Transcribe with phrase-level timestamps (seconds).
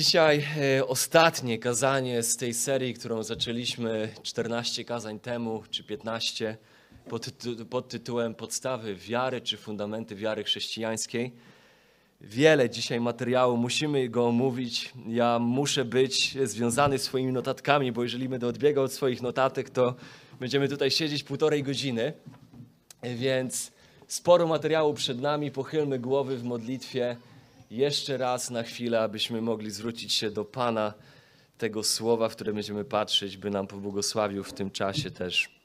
[0.00, 0.44] Dzisiaj
[0.78, 6.56] e, ostatnie kazanie z tej serii, którą zaczęliśmy 14 kazań temu, czy 15,
[7.08, 11.32] pod, tytu- pod tytułem Podstawy wiary, czy fundamenty wiary chrześcijańskiej.
[12.20, 14.92] Wiele dzisiaj materiału, musimy go omówić.
[15.08, 19.94] Ja muszę być związany swoimi notatkami, bo jeżeli będę odbiegał od swoich notatek, to
[20.40, 22.12] będziemy tutaj siedzieć półtorej godziny.
[23.02, 23.72] Więc
[24.08, 25.50] sporo materiału przed nami.
[25.50, 27.16] Pochylmy głowy w modlitwie
[27.70, 30.94] jeszcze raz na chwilę, abyśmy mogli zwrócić się do Pana
[31.58, 35.60] tego słowa, w które będziemy patrzeć, by nam pobłogosławił w tym czasie też.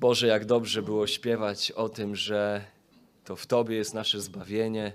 [0.00, 2.64] Boże, jak dobrze było śpiewać o tym, że
[3.24, 4.92] to w Tobie jest nasze zbawienie,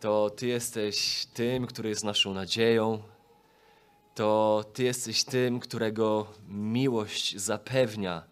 [0.00, 3.02] to Ty jesteś tym, który jest naszą nadzieją,
[4.14, 8.24] to Ty jesteś tym, którego miłość zapewnia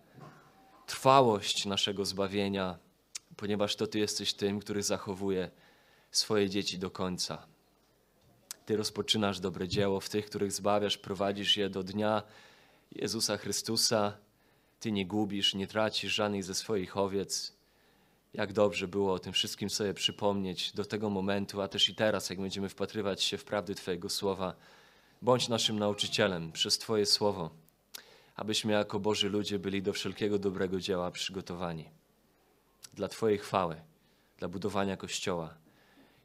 [0.87, 2.79] trwałość naszego zbawienia,
[3.37, 5.51] ponieważ to Ty jesteś tym, który zachowuje
[6.11, 7.47] swoje dzieci do końca.
[8.67, 12.23] Ty rozpoczynasz dobre dzieło w tych, których zbawiasz, prowadzisz je do dnia
[12.93, 14.17] Jezusa Chrystusa.
[14.81, 17.53] Ty nie gubisz, nie tracisz żadnej ze swoich owiec.
[18.35, 22.31] Jak dobrze było o tym wszystkim sobie przypomnieć do tego momentu, a też i teraz,
[22.31, 24.55] jak będziemy wpatrywać się w prawdy Twojego słowa.
[25.23, 27.51] Bądź naszym nauczycielem przez Twoje słowo,
[28.37, 31.91] abyśmy jako Boży ludzie byli do wszelkiego dobrego dzieła przygotowani.
[32.95, 33.77] Dla Twojej chwały,
[34.39, 35.60] dla budowania Kościoła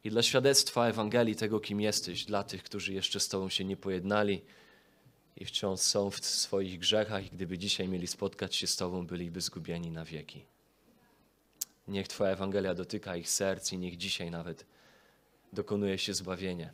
[0.06, 3.78] i dla świadectwa Ewangelii tego, kim jesteś, dla tych, którzy jeszcze z Tobą się nie
[3.78, 4.42] pojednali
[5.38, 9.42] i wciąż są w swoich grzechach i gdyby dzisiaj mieli spotkać się z Tobą, byliby
[9.42, 10.46] zgubieni na wieki.
[11.88, 14.66] Niech Twoja Ewangelia dotyka ich serc i niech dzisiaj nawet
[15.54, 16.74] dokonuje się zbawienie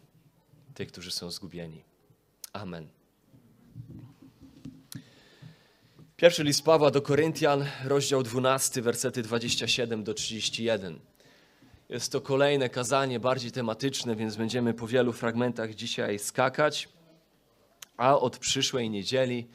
[0.73, 1.83] tych, którzy są zgubieni.
[2.53, 2.87] Amen.
[6.17, 11.10] Pierwszy list Pawła do Koryntian, rozdział 12, wersety 27 do 31.
[11.91, 16.89] Jest to kolejne kazanie, bardziej tematyczne, więc będziemy po wielu fragmentach dzisiaj skakać.
[17.97, 19.47] A od przyszłej niedzieli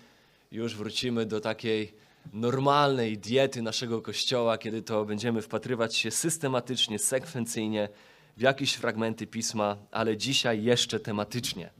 [0.53, 1.95] już wrócimy do takiej
[2.33, 7.89] normalnej diety naszego kościoła, kiedy to będziemy wpatrywać się systematycznie, sekwencyjnie
[8.37, 11.71] w jakieś fragmenty pisma, ale dzisiaj jeszcze tematycznie.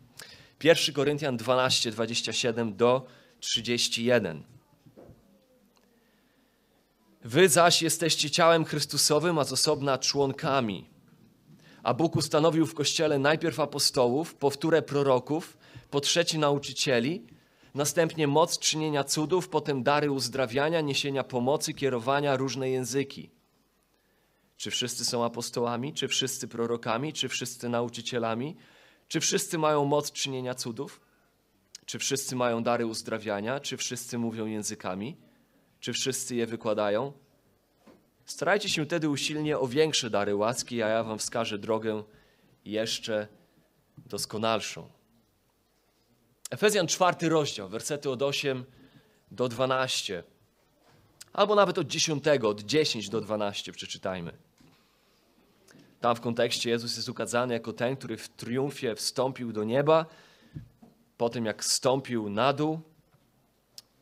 [0.65, 3.07] 1 Koryntian 12, 27 do
[3.41, 4.56] 31.
[7.27, 10.91] Wy zaś jesteście ciałem Chrystusowym, a z osobna członkami.
[11.83, 15.57] A Bóg ustanowił w Kościele najpierw apostołów, powtórę proroków,
[15.91, 17.27] po trzeci nauczycieli,
[17.75, 23.31] następnie moc czynienia cudów, potem dary uzdrawiania, niesienia pomocy, kierowania, różne języki.
[24.57, 28.57] Czy wszyscy są apostołami, czy wszyscy prorokami, czy wszyscy nauczycielami,
[29.09, 31.01] czy wszyscy mają moc czynienia cudów?
[31.87, 35.26] Czy wszyscy mają dary uzdrawiania, czy wszyscy mówią językami?
[35.87, 37.13] Czy wszyscy je wykładają?
[38.25, 42.03] Starajcie się wtedy usilnie o większe dary łaski, a ja wam wskażę drogę
[42.65, 43.29] jeszcze
[44.07, 44.89] doskonalszą.
[46.51, 48.65] Efezjan czwarty rozdział, wersety od 8
[49.31, 50.23] do 12,
[51.33, 54.33] albo nawet od 10, od 10 do 12 przeczytajmy.
[56.01, 60.07] Tam w kontekście Jezus jest ukazany jako ten, który w triumfie wstąpił do nieba,
[61.19, 62.81] po tym jak stąpił na dół,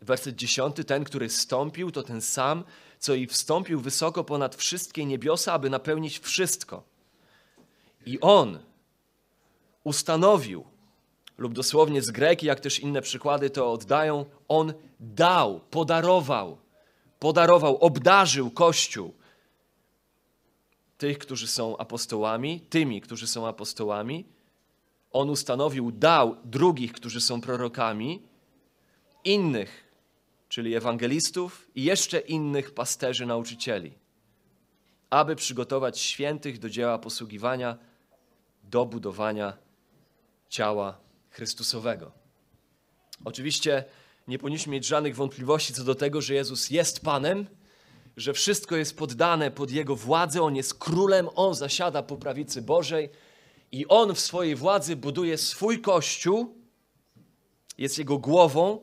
[0.05, 2.65] Werset dziesiąty, ten, który stąpił, to ten sam,
[2.99, 6.83] co i wstąpił wysoko ponad wszystkie niebiosa, aby napełnić wszystko.
[8.07, 8.59] I on
[9.85, 10.65] ustanowił,
[11.39, 16.59] lub dosłownie z greki, jak też inne przykłady to oddają, on dał, podarował,
[17.19, 19.15] podarował, obdarzył Kościół
[20.99, 24.25] tych, którzy są apostołami, tymi, którzy są apostołami.
[25.11, 28.23] On ustanowił, dał drugich, którzy są prorokami,
[29.25, 29.84] innych,
[30.55, 33.93] czyli ewangelistów i jeszcze innych pasterzy, nauczycieli,
[35.11, 37.79] aby przygotować świętych do dzieła posługiwania,
[38.63, 39.57] do budowania
[40.49, 40.99] ciała
[41.31, 42.13] Chrystusowego.
[43.25, 43.85] Oczywiście
[44.29, 47.47] nie powinniśmy mieć żadnych wątpliwości co do tego, że Jezus jest Panem,
[48.17, 53.11] że wszystko jest poddane pod Jego władzę, On jest królem, On zasiada po prawicy Bożej
[53.73, 56.55] i On w swojej władzy buduje swój Kościół,
[57.79, 58.81] jest Jego głową,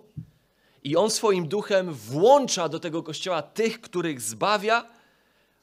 [0.84, 4.90] i on swoim duchem włącza do tego kościoła tych, których zbawia,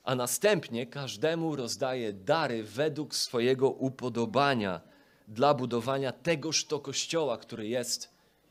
[0.04, 4.80] a następnie każdemu rozdaje dary według swojego upodobania
[5.28, 8.10] dla budowania tegoż to kościoła, który jest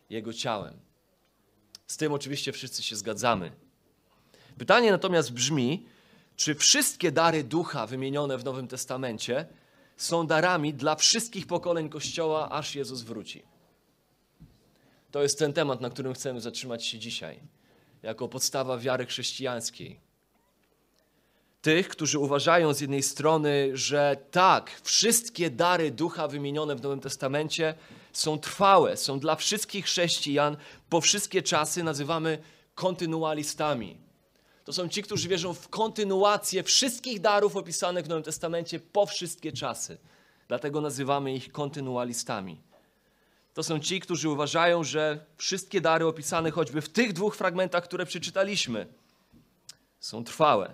[0.09, 0.73] jego ciałem.
[1.87, 3.51] Z tym oczywiście wszyscy się zgadzamy.
[4.57, 5.85] Pytanie natomiast brzmi,
[6.35, 9.45] czy wszystkie dary ducha wymienione w Nowym Testamencie
[9.97, 13.43] są darami dla wszystkich pokoleń kościoła, aż Jezus wróci?
[15.11, 17.39] To jest ten temat, na którym chcemy zatrzymać się dzisiaj,
[18.03, 19.99] jako podstawa wiary chrześcijańskiej.
[21.61, 27.73] tych, którzy uważają z jednej strony, że tak, wszystkie dary ducha wymienione w Nowym Testamencie
[28.13, 30.57] są trwałe, są dla wszystkich chrześcijan
[30.89, 32.37] po wszystkie czasy, nazywamy
[32.75, 33.97] kontynualistami.
[34.63, 39.51] To są ci, którzy wierzą w kontynuację wszystkich darów opisanych w Nowym Testamencie po wszystkie
[39.51, 39.97] czasy.
[40.47, 42.61] Dlatego nazywamy ich kontynualistami.
[43.57, 48.05] To są ci, którzy uważają, że wszystkie dary opisane choćby w tych dwóch fragmentach, które
[48.05, 48.87] przeczytaliśmy,
[49.99, 50.73] są trwałe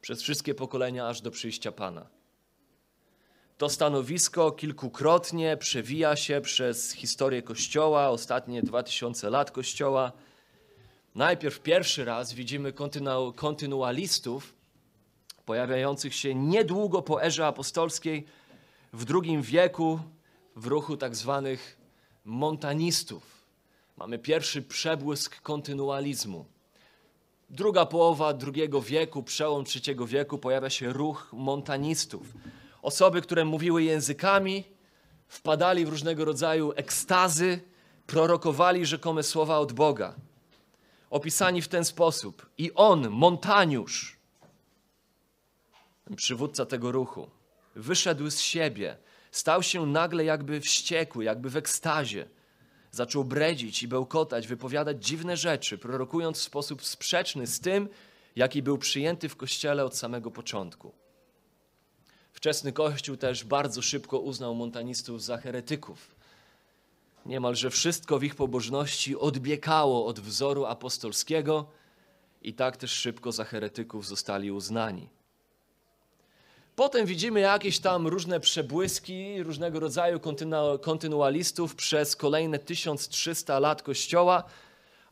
[0.00, 2.06] przez wszystkie pokolenia aż do przyjścia Pana.
[3.58, 10.12] To stanowisko kilkukrotnie przewija się przez historię Kościoła, ostatnie 2000 lat Kościoła.
[11.14, 14.54] Najpierw pierwszy raz widzimy kontynu kontynualistów
[15.46, 18.26] pojawiających się niedługo po erze apostolskiej
[18.92, 20.00] w II wieku
[20.56, 21.78] w ruchu tak zwanych
[22.24, 23.22] montanistów.
[23.96, 26.44] Mamy pierwszy przebłysk kontynualizmu.
[27.50, 32.26] Druga połowa II wieku, przełom III wieku, pojawia się ruch montanistów.
[32.82, 34.64] Osoby, które mówiły językami,
[35.28, 37.60] wpadali w różnego rodzaju ekstazy,
[38.06, 40.14] prorokowali rzekome słowa od Boga.
[41.10, 42.46] Opisani w ten sposób.
[42.58, 44.16] I on, Montaniusz,
[46.16, 47.30] przywódca tego ruchu,
[47.74, 48.96] wyszedł z siebie,
[49.32, 52.28] stał się nagle jakby wściekły, jakby w ekstazie.
[52.90, 57.88] Zaczął bredzić i bełkotać, wypowiadać dziwne rzeczy, prorokując w sposób sprzeczny z tym,
[58.36, 60.92] jaki był przyjęty w Kościele od samego początku.
[62.32, 66.14] Wczesny Kościół też bardzo szybko uznał montanistów za heretyków.
[67.26, 71.66] Niemalże wszystko w ich pobożności odbiekało od wzoru apostolskiego
[72.42, 75.08] i tak też szybko za heretyków zostali uznani.
[76.76, 84.44] Potem widzimy jakieś tam różne przebłyski różnego rodzaju kontynu kontynualistów przez kolejne 1300 lat Kościoła,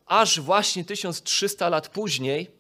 [0.06, 2.50] aż właśnie 1300 lat później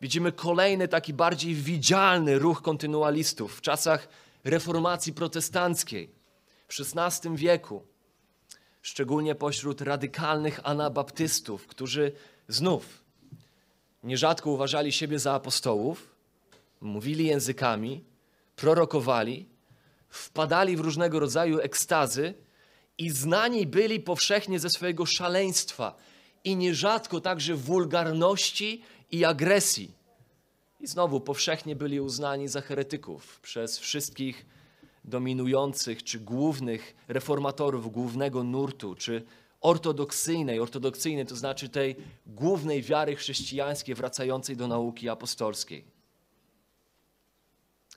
[0.00, 4.08] widzimy kolejny taki bardziej widzialny ruch kontynualistów w czasach
[4.44, 6.10] reformacji protestanckiej
[6.68, 7.82] w XVI wieku,
[8.82, 12.12] szczególnie pośród radykalnych anabaptystów, którzy
[12.48, 13.04] znów
[14.02, 16.14] nierzadko uważali siebie za apostołów,
[16.80, 18.04] mówili językami,
[18.56, 19.48] prorokowali,
[20.08, 22.34] wpadali w różnego rodzaju ekstazy
[22.98, 25.96] i znani byli powszechnie ze swojego szaleństwa
[26.44, 29.90] i nierzadko także wulgarności i agresji.
[30.80, 34.46] I znowu powszechnie byli uznani za heretyków przez wszystkich
[35.04, 39.22] dominujących czy głównych reformatorów głównego nurtu, czy
[39.60, 45.95] ortodoksyjnej, ortodoksyjnej, to znaczy tej głównej wiary chrześcijańskiej wracającej do nauki apostolskiej.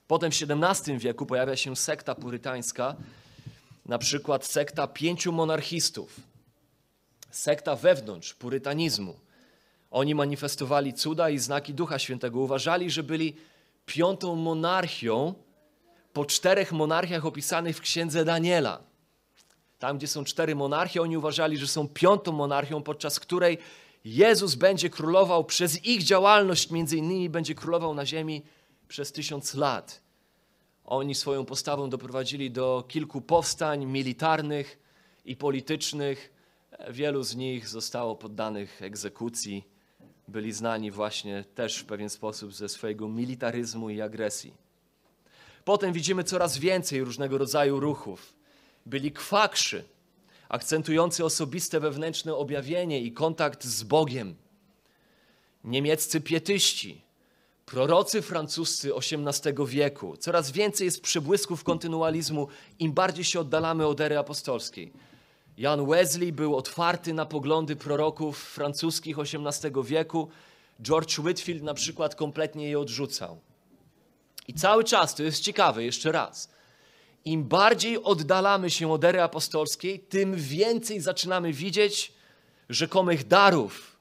[0.09, 2.95] Potem w XVII wieku pojawia się sekta purytańska,
[3.85, 6.19] na przykład sekta pięciu monarchistów,
[7.31, 9.19] sekta wewnątrz purytanizmu.
[9.91, 12.39] Oni manifestowali cuda i znaki Ducha Świętego.
[12.39, 13.35] Uważali, że byli
[13.85, 15.33] piątą monarchią
[16.13, 18.79] po czterech monarchiach opisanych w księdze Daniela.
[19.79, 23.57] Tam, gdzie są cztery monarchie, oni uważali, że są piątą monarchią, podczas której
[24.05, 28.43] Jezus będzie królował przez ich działalność, między innymi będzie królował na ziemi
[28.89, 30.01] przez tysiąc lat.
[30.85, 34.79] Oni swoją postawą doprowadzili do kilku powstań militarnych
[35.25, 36.33] i politycznych.
[36.89, 39.67] Wielu z nich zostało poddanych egzekucji.
[40.27, 44.53] Byli znani właśnie też w pewien sposób ze swojego militaryzmu i agresji.
[45.65, 48.33] Potem widzimy coraz więcej różnego rodzaju ruchów.
[48.85, 49.83] Byli kwakrzy,
[50.49, 54.35] akcentujący osobiste wewnętrzne objawienie i kontakt z Bogiem.
[55.63, 57.01] Niemieccy pietyści,
[57.69, 60.17] Prorocy francuscy XVIII wieku.
[60.17, 62.47] Coraz więcej jest przybłysków kontynualizmu,
[62.79, 64.93] im bardziej się oddalamy od ery apostolskiej.
[65.57, 70.29] Jan Wesley był otwarty na poglądy proroków francuskich XVIII wieku.
[70.81, 73.39] George Whitfield na przykład kompletnie je odrzucał.
[74.47, 76.49] I cały czas, to jest ciekawe, jeszcze raz,
[77.25, 82.13] im bardziej oddalamy się od ery apostolskiej, tym więcej zaczynamy widzieć
[82.69, 83.99] rzekomych darów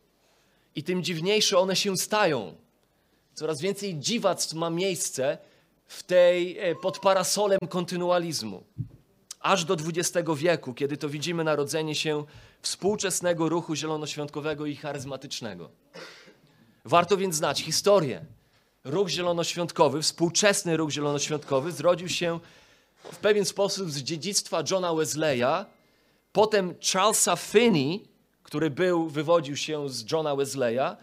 [0.74, 2.67] i tym dziwniejsze one się stają.
[3.38, 5.38] Coraz więcej dziwactw ma miejsce
[5.86, 8.64] w tej, e, pod parasolem kontynualizmu.
[9.40, 12.24] Aż do XX wieku, kiedy to widzimy narodzenie się
[12.62, 15.70] współczesnego ruchu zielonoświątkowego i charyzmatycznego.
[16.84, 18.24] Warto więc znać historię.
[18.84, 22.40] Ruch zielonoświątkowy, współczesny ruch zielonoświątkowy zrodził się
[23.12, 25.64] w pewien sposób z dziedzictwa Johna Wesleya,
[26.32, 28.08] potem Charlesa Finney,
[28.42, 30.96] który był, wywodził się z Johna Wesleya,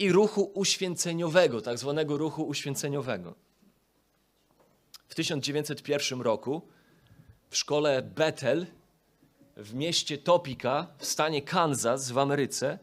[0.00, 3.34] i ruchu uświęceniowego, tak zwanego ruchu uświęceniowego.
[5.08, 6.68] W 1901 roku
[7.50, 8.66] w szkole Bethel
[9.56, 12.78] w mieście Topeka w stanie Kansas w Ameryce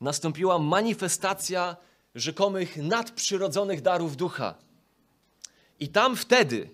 [0.00, 1.76] nastąpiła manifestacja
[2.14, 4.54] rzekomych nadprzyrodzonych darów ducha.
[5.80, 6.70] I tam wtedy,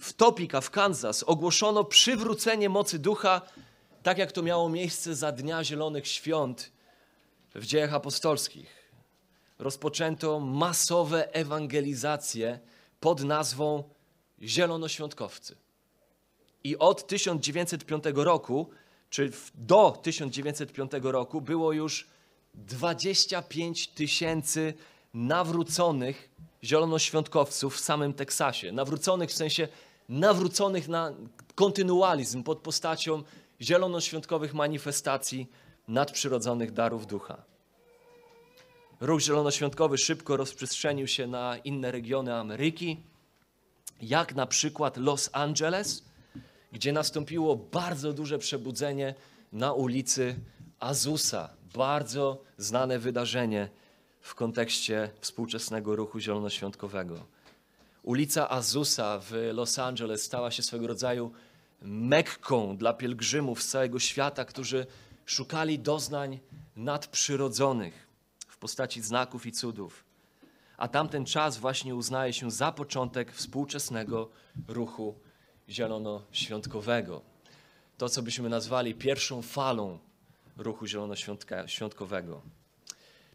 [0.00, 3.40] w Topeka, w Kansas, ogłoszono przywrócenie mocy ducha,
[4.02, 6.72] tak jak to miało miejsce za Dnia Zielonych Świąt
[7.54, 8.79] w dziejach apostolskich.
[9.60, 12.58] Rozpoczęto masowe ewangelizacje
[13.00, 13.84] pod nazwą
[14.42, 15.56] Zielonoświątkowcy.
[16.64, 18.70] I od 1905 roku,
[19.10, 22.06] czy do 1905 roku, było już
[22.54, 24.74] 25 tysięcy
[25.14, 26.30] nawróconych
[26.64, 28.72] zielonoświątkowców w samym Teksasie.
[28.72, 29.68] Nawróconych w sensie
[30.08, 31.12] nawróconych na
[31.54, 33.22] kontynualizm pod postacią
[33.60, 35.46] zielonoświątkowych manifestacji
[35.88, 37.49] nadprzyrodzonych darów ducha.
[39.00, 43.00] Ruch zielonoświątkowy szybko rozprzestrzenił się na inne regiony Ameryki,
[44.02, 46.04] jak na przykład Los Angeles,
[46.72, 49.14] gdzie nastąpiło bardzo duże przebudzenie
[49.52, 50.36] na ulicy
[50.80, 51.50] Azusa.
[51.74, 53.68] Bardzo znane wydarzenie
[54.20, 57.26] w kontekście współczesnego ruchu zielonoświątkowego.
[58.02, 61.32] Ulica Azusa w Los Angeles stała się swego rodzaju
[61.82, 64.86] mekką dla pielgrzymów z całego świata, którzy
[65.26, 66.38] szukali doznań
[66.76, 68.09] nadprzyrodzonych
[68.60, 70.04] postaci znaków i cudów.
[70.76, 74.30] A tamten czas właśnie uznaje się za początek współczesnego
[74.68, 75.14] ruchu
[75.68, 77.22] zielonoświątkowego.
[77.98, 79.98] To, co byśmy nazwali pierwszą falą
[80.56, 82.42] ruchu zielonoświątkowego.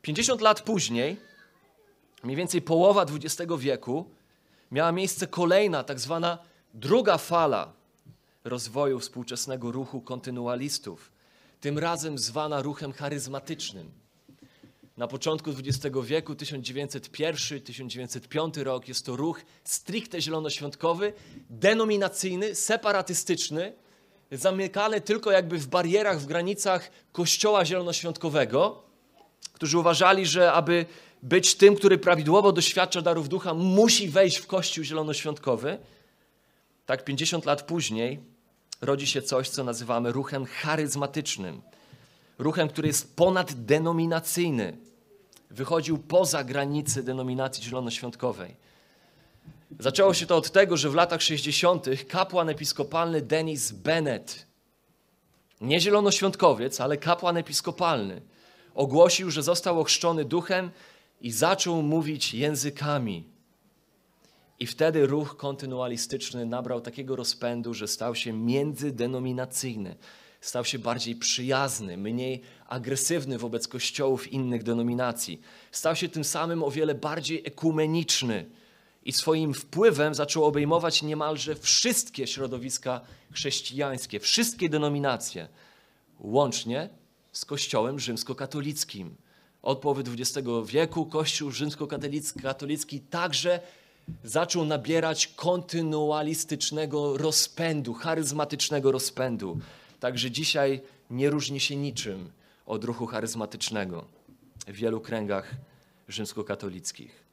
[0.02, 1.18] 50 lat później,
[2.24, 4.10] mniej więcej połowa XX wieku,
[4.72, 6.38] miała miejsce kolejna, tak zwana
[6.74, 7.74] druga fala
[8.44, 11.12] rozwoju współczesnego ruchu kontynualistów,
[11.62, 14.05] tym razem zwana ruchem charyzmatycznym.
[14.98, 21.14] Na początku XX wieku, 1901-1905 rok, jest to ruch stricte zielonoświątkowy,
[21.50, 23.74] denominacyjny, separatystyczny,
[24.32, 28.84] zamykany tylko jakby w barierach, w granicach kościoła zielonoświątkowego,
[29.54, 30.86] którzy uważali, że aby
[31.24, 35.78] być tym, który prawidłowo doświadcza darów ducha, musi wejść w kościół zielonoświątkowy.
[36.86, 38.20] Tak 50 lat później
[38.82, 41.62] rodzi się coś, co nazywamy ruchem charyzmatycznym.
[42.38, 44.78] Ruchem, który jest ponaddenominacyjny.
[45.50, 48.56] Wychodził poza granice denominacji zielonoświątkowej.
[49.80, 51.86] Zaczęło się to od tego, że w latach 60.
[52.08, 54.46] kapłan episkopalny Dennis Bennett,
[55.62, 58.22] nie zielonoświątkowiec, ale kapłan episkopalny,
[58.76, 60.72] ogłosił, że został ochrzczony duchem
[61.22, 63.24] i zaczął mówić językami.
[64.60, 69.96] I wtedy ruch kontynualistyczny nabrał takiego rozpędu, że stał się międzydenominacyjny,
[70.46, 75.42] stał się bardziej przyjazny, mniej agresywny wobec kościołów innych denominacji.
[75.72, 78.46] Stał się tym samym o wiele bardziej ekumeniczny
[79.06, 85.48] i swoim wpływem zaczął obejmować niemalże wszystkie środowiska chrześcijańskie, wszystkie denominacje,
[86.20, 86.90] łącznie
[87.32, 89.16] z Kościołem rzymskokatolickim.
[89.62, 93.60] Od połowy XX wieku Kościół rzymskokatolicki także
[94.24, 99.60] zaczął nabierać kontynualistycznego rozpędu, charyzmatycznego rozpędu.
[100.00, 102.32] Także dzisiaj nie różni się niczym
[102.66, 104.06] od ruchu charyzmatycznego
[104.68, 105.52] w wielu kręgach
[106.08, 107.24] rzymskokatolickich.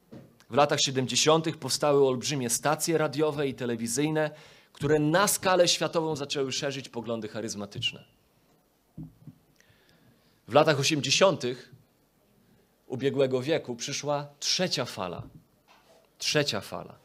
[0.49, 1.57] W latach 70.
[1.57, 4.31] powstały olbrzymie stacje radiowe i telewizyjne,
[4.73, 8.03] które na skalę światową zaczęły szerzyć poglądy charyzmatyczne.
[10.47, 11.43] W latach 80.
[12.87, 15.23] ubiegłego wieku przyszła trzecia fala.
[16.17, 16.95] Trzecia fala.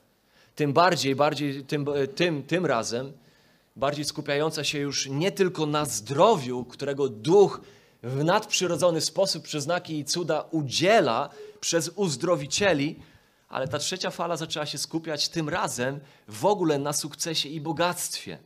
[0.55, 3.13] Tym bardziej, bardziej tym, tym, tym razem
[3.79, 7.61] bardziej skupiająca się już nie tylko na zdrowiu, którego duch
[8.03, 11.31] w nadprzyrodzony sposób przez znaki i cuda udziela
[11.61, 12.97] przez uzdrowicieli,
[13.49, 18.39] ale ta trzecia fala zaczęła się skupiać tym razem w ogóle na sukcesie i bogactwie.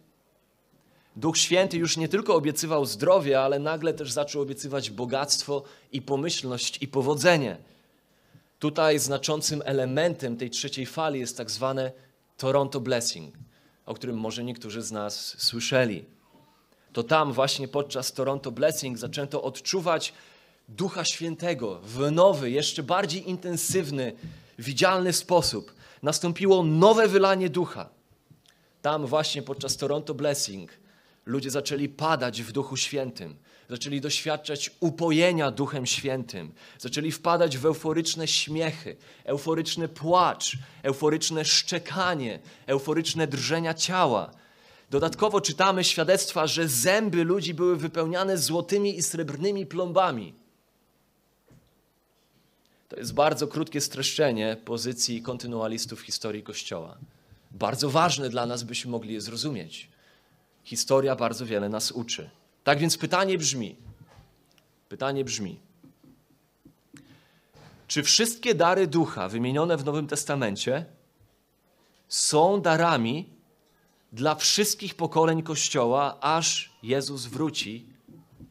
[1.16, 5.62] Duch Święty już nie tylko obiecywał zdrowie, ale nagle też zaczął obiecywać bogactwo
[5.92, 7.56] i pomyślność i powodzenie.
[8.58, 11.92] Tutaj znaczącym elementem tej trzeciej fali jest tak zwane
[12.36, 13.34] Toronto Blessing,
[13.86, 16.04] o którym może niektórzy z nas słyszeli.
[16.92, 20.12] To tam właśnie podczas Toronto Blessing zaczęto odczuwać
[20.68, 24.12] Ducha Świętego w nowy, jeszcze bardziej intensywny,
[24.58, 25.74] widzialny sposób.
[26.02, 27.88] Nastąpiło nowe wylanie ducha.
[28.82, 30.70] Tam właśnie podczas Toronto Blessing
[31.26, 33.36] ludzie zaczęli padać w Duchu Świętym,
[33.68, 43.26] zaczęli doświadczać upojenia Duchem Świętym, zaczęli wpadać w euforyczne śmiechy, euforyczny płacz, euforyczne szczekanie, euforyczne
[43.26, 44.30] drżenia ciała.
[44.90, 50.34] Dodatkowo czytamy świadectwa, że zęby ludzi były wypełniane złotymi i srebrnymi plombami.
[52.88, 56.98] To jest bardzo krótkie streszczenie pozycji kontynualistów historii Kościoła.
[57.50, 59.91] Bardzo ważne dla nas, byśmy mogli je zrozumieć.
[60.64, 62.30] Historia bardzo wiele nas uczy.
[62.64, 63.76] Tak więc pytanie brzmi:
[64.88, 65.60] pytanie brzmi,
[67.88, 70.84] czy wszystkie dary ducha wymienione w Nowym Testamencie
[72.08, 73.28] są darami
[74.12, 77.86] dla wszystkich pokoleń Kościoła, aż Jezus wróci,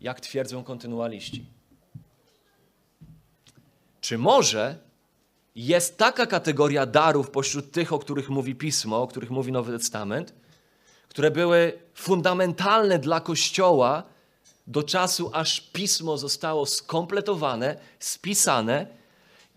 [0.02, 1.46] jak twierdzą kontynualiści?
[4.02, 4.78] Czy może
[5.56, 10.34] jest taka kategoria darów pośród tych, o których mówi Pismo, o których mówi Nowy Testament,
[11.12, 14.04] które były fundamentalne dla Kościoła
[14.68, 18.88] do czasu, aż Pismo zostało skompletowane, spisane,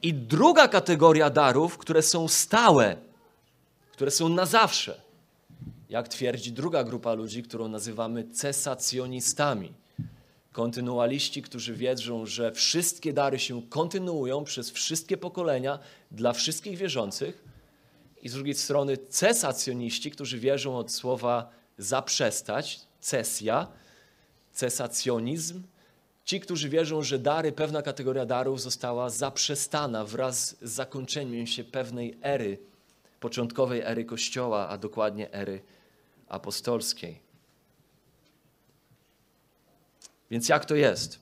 [0.03, 2.97] i druga kategoria darów, które są stałe,
[3.93, 5.01] które są na zawsze,
[5.89, 9.73] jak twierdzi druga grupa ludzi, którą nazywamy cesacjonistami.
[10.53, 15.79] Kontynualiści, którzy wiedzą, że wszystkie dary się kontynuują przez wszystkie pokolenia
[16.11, 17.44] dla wszystkich wierzących,
[18.25, 23.67] i z drugiej strony cesacjoniści, którzy wierzą od słowa zaprzestać, cesja,
[24.53, 25.63] cesacjonizm,
[26.25, 32.19] ci, którzy wierzą, że dary, pewna kategoria darów została zaprzestana wraz z zakończeniem się pewnej
[32.23, 32.59] ery,
[33.21, 35.63] początkowej ery Kościoła, a dokładnie ery
[36.29, 37.21] apostolskiej.
[40.31, 41.19] Więc jak to jest?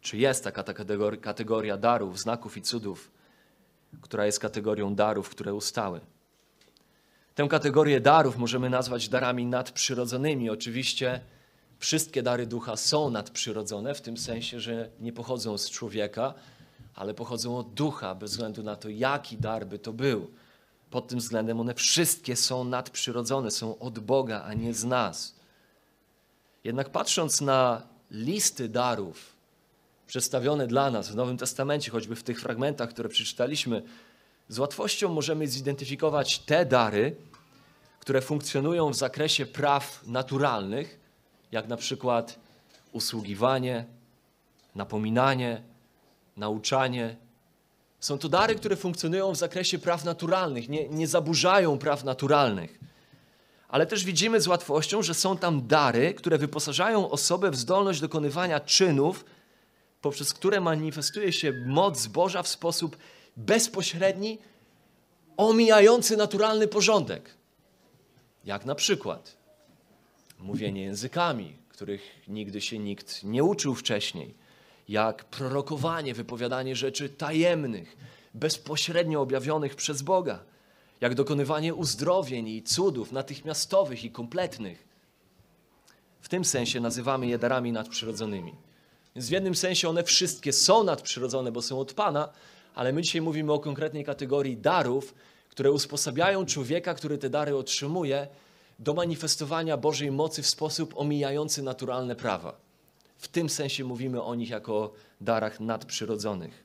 [0.00, 0.64] Czy jest taka
[1.20, 3.10] kategoria darów, znaków i cudów,
[4.00, 6.00] która jest kategorią darów, które ustały?
[7.34, 10.50] Tę kategorię darów możemy nazwać darami nadprzyrodzonymi.
[10.50, 11.20] Oczywiście
[11.78, 16.34] wszystkie dary ducha są nadprzyrodzone, w tym sensie, że nie pochodzą z człowieka,
[16.94, 20.30] ale pochodzą od ducha, bez względu na to, jaki dar by to był.
[20.90, 25.34] Pod tym względem one wszystkie są nadprzyrodzone, są od Boga, a nie z nas.
[26.64, 29.31] Jednak patrząc na listy darów
[30.12, 33.82] przedstawione dla nas w Nowym Testamencie, choćby w tych fragmentach, które przeczytaliśmy,
[34.48, 37.16] z łatwością możemy zidentyfikować te dary,
[38.00, 41.00] które funkcjonują w zakresie praw naturalnych,
[41.52, 42.38] jak na przykład
[42.92, 43.84] usługiwanie,
[44.74, 45.62] napominanie,
[46.36, 47.16] nauczanie.
[48.00, 52.78] Są to dary, które funkcjonują w zakresie praw naturalnych, nie, nie zaburzają praw naturalnych
[53.68, 58.60] ale też widzimy z łatwością, że są tam dary, które wyposażają osobę w zdolność dokonywania
[58.60, 59.24] czynów,
[60.02, 62.96] poprzez które manifestuje się moc Boża w sposób
[63.36, 64.38] bezpośredni,
[65.36, 67.34] omijający naturalny porządek.
[68.44, 69.36] Jak na przykład
[70.38, 74.34] mówienie językami, których nigdy się nikt nie uczył wcześniej,
[74.88, 77.96] jak prorokowanie, wypowiadanie rzeczy tajemnych,
[78.34, 80.44] bezpośrednio objawionych przez Boga
[81.02, 84.84] jak dokonywanie uzdrowień i cudów natychmiastowych i kompletnych.
[86.20, 88.54] W tym sensie nazywamy je darami nadprzyrodzonymi.
[89.16, 92.28] Więc w jednym sensie one wszystkie są nadprzyrodzone, bo są od Pana,
[92.74, 95.14] ale my dzisiaj mówimy o konkretnej kategorii darów,
[95.48, 98.28] które usposabiają człowieka, który te dary otrzymuje,
[98.78, 102.56] do manifestowania Bożej mocy w sposób omijający naturalne prawa.
[103.18, 106.64] W tym sensie mówimy o nich jako o darach nadprzyrodzonych.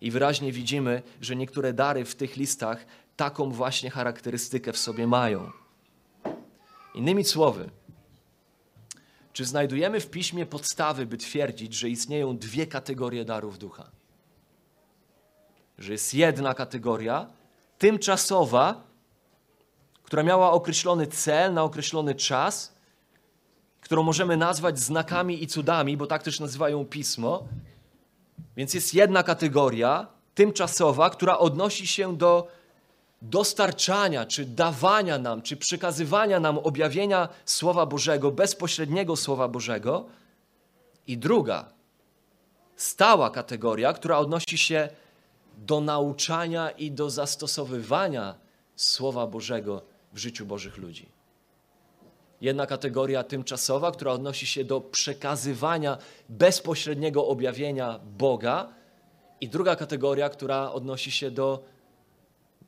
[0.00, 5.50] I wyraźnie widzimy, że niektóre dary w tych listach taką właśnie charakterystykę w sobie mają.
[6.94, 7.70] Innymi słowy,
[9.32, 13.90] czy znajdujemy w piśmie podstawy, by twierdzić, że istnieją dwie kategorie darów ducha?
[15.78, 17.26] Że jest jedna kategoria,
[17.78, 18.84] tymczasowa,
[20.02, 22.74] która miała określony cel na określony czas,
[23.80, 27.48] którą możemy nazwać znakami i cudami, bo tak też nazywają pismo.
[28.56, 32.48] Więc jest jedna kategoria, tymczasowa, która odnosi się do
[33.22, 40.06] dostarczania, czy dawania nam, czy przekazywania nam objawienia Słowa Bożego, bezpośredniego Słowa Bożego.
[41.06, 41.72] I druga,
[42.76, 44.88] stała kategoria, która odnosi się
[45.56, 48.34] do nauczania i do zastosowywania
[48.76, 49.82] Słowa Bożego
[50.12, 51.08] w życiu Bożych ludzi.
[52.40, 58.68] Jedna kategoria tymczasowa, która odnosi się do przekazywania bezpośredniego objawienia Boga,
[59.42, 61.64] i druga kategoria, która odnosi się do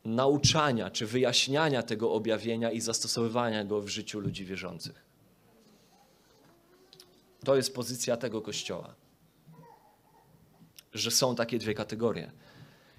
[0.04, 5.04] nauczania czy wyjaśniania tego objawienia i zastosowywania go w życiu ludzi wierzących.
[7.44, 8.94] To jest pozycja tego kościoła,
[10.92, 12.32] że są takie dwie kategorie.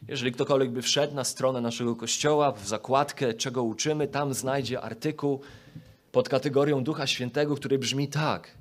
[0.08, 5.42] Jeżeli ktokolwiek by wszedł na stronę naszego kościoła, w zakładkę, czego uczymy, tam znajdzie artykuł
[6.12, 8.58] pod kategorią Ducha Świętego, który brzmi tak.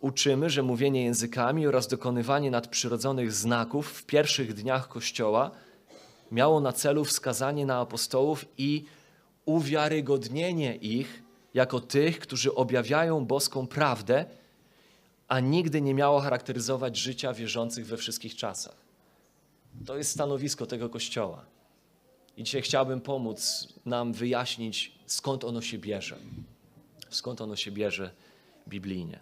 [0.00, 5.50] Uczymy, że mówienie językami oraz dokonywanie nadprzyrodzonych znaków w pierwszych dniach Kościoła–
[6.32, 8.84] miało na celu wskazanie na apostołów i
[9.44, 11.22] uwiarygodnienie ich
[11.54, 14.24] jako tych, którzy objawiają boską prawdę,
[15.28, 18.76] a nigdy nie miało charakteryzować życia wierzących we wszystkich czasach.
[19.86, 21.44] To jest stanowisko tego Kościoła.
[22.36, 26.16] I dzisiaj chciałbym pomóc nam wyjaśnić, skąd ono się bierze.
[27.10, 28.10] Skąd ono się bierze
[28.68, 29.20] biblijnie.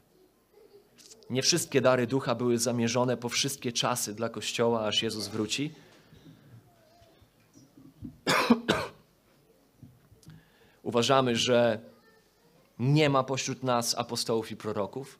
[1.31, 5.73] Nie wszystkie dary ducha były zamierzone po wszystkie czasy dla Kościoła, aż Jezus wróci.
[10.83, 11.81] Uważamy, że
[12.79, 15.19] nie ma pośród nas apostołów i proroków.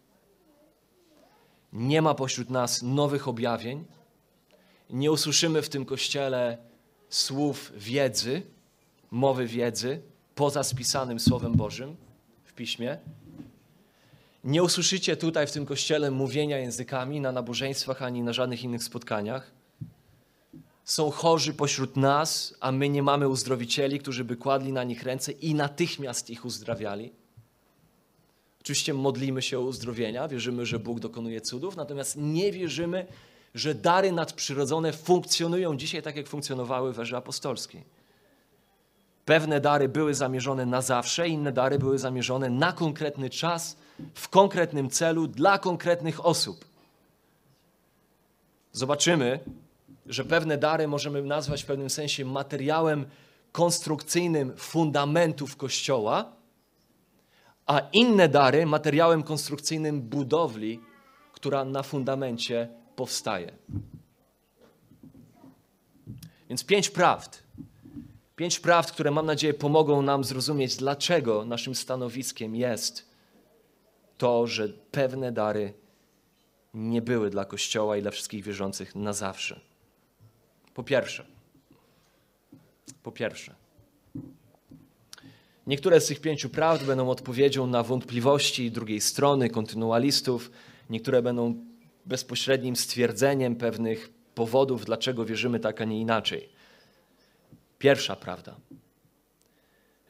[1.73, 3.85] Nie ma pośród nas nowych objawień.
[4.91, 6.59] Nie usłyszymy w tym kościele
[7.09, 8.43] słów wiedzy,
[9.11, 10.03] mowy wiedzy,
[10.35, 11.97] poza spisanym Słowem Bożym
[12.45, 12.99] w piśmie.
[14.45, 19.51] Nie usłyszycie tutaj w tym kościele mówienia językami na nabożeństwach ani na żadnych innych spotkaniach.
[20.87, 25.33] Są chorzy pośród nas, a my nie mamy uzdrowicieli, którzy by kładli na nich ręce
[25.33, 27.13] i natychmiast ich uzdrawiali.
[28.61, 33.07] Oczywiście modlimy się o uzdrowienia, wierzymy, że Bóg dokonuje cudów, natomiast nie wierzymy,
[33.55, 37.85] że dary nadprzyrodzone funkcjonują dzisiaj tak, jak funkcjonowały w erze apostolskiej.
[39.25, 43.77] Pewne dary były zamierzone na zawsze, inne dary były zamierzone na konkretny czas,
[44.15, 46.65] w konkretnym celu, dla konkretnych osób.
[48.73, 49.41] Zobaczymy,
[50.09, 53.07] że pewne dary możemy nazwać w pewnym sensie materiałem
[53.53, 56.33] konstrukcyjnym fundamentów Kościoła,
[57.67, 60.81] a inne dary materiałem konstrukcyjnym budowli,
[61.33, 63.53] która na fundamencie powstaje.
[66.49, 67.43] Więc pięć prawd.
[68.37, 73.11] Pięć prawd, które mam nadzieję pomogą nam zrozumieć, dlaczego naszym stanowiskiem jest
[74.19, 75.75] to, że pewne dary
[76.75, 79.61] nie były dla Kościoła i dla wszystkich wierzących na zawsze.
[80.77, 81.25] Po pierwsze,
[83.03, 83.55] po pierwsze,
[85.67, 90.51] niektóre z tych pięciu prawd będą odpowiedzią na wątpliwości drugiej strony, kontynualistów,
[90.91, 91.65] niektóre będą
[92.07, 96.49] bezpośrednim stwierdzeniem pewnych powodów, dlaczego wierzymy tak, a nie inaczej.
[97.79, 98.57] Pierwsza prawda.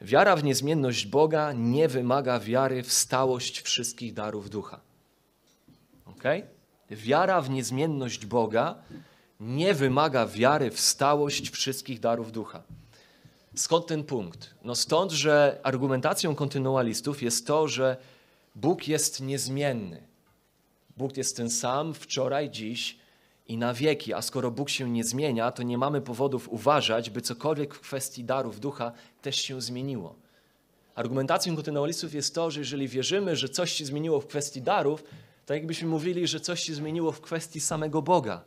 [0.01, 4.79] Wiara w niezmienność Boga nie wymaga wiary w stałość wszystkich darów ducha.
[6.05, 6.23] Ok?
[6.91, 8.75] Wiara w niezmienność Boga
[9.39, 12.63] nie wymaga wiary w stałość wszystkich darów ducha.
[13.55, 14.55] Skąd ten punkt?
[14.63, 17.97] No stąd, że argumentacją kontynualistów jest to, że
[18.55, 20.03] Bóg jest niezmienny.
[20.97, 22.97] Bóg jest ten sam wczoraj, dziś
[23.47, 27.21] i na wieki, a skoro Bóg się nie zmienia, to nie mamy powodów uważać, by
[27.21, 30.15] cokolwiek w kwestii darów ducha też się zmieniło.
[30.95, 35.03] Argumentacją kontynualistów jest to, że jeżeli wierzymy, że coś się zmieniło w kwestii darów,
[35.45, 38.43] to jakbyśmy mówili, że coś się zmieniło w kwestii samego Boga.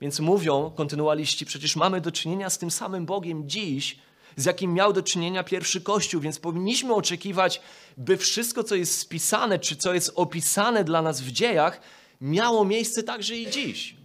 [0.00, 3.98] Więc mówią kontynualiści, przecież mamy do czynienia z tym samym Bogiem dziś,
[4.36, 7.60] z jakim miał do czynienia pierwszy Kościół, więc powinniśmy oczekiwać,
[7.96, 11.80] by wszystko, co jest spisane, czy co jest opisane dla nas w dziejach,
[12.20, 13.96] miało miejsce także i dziś.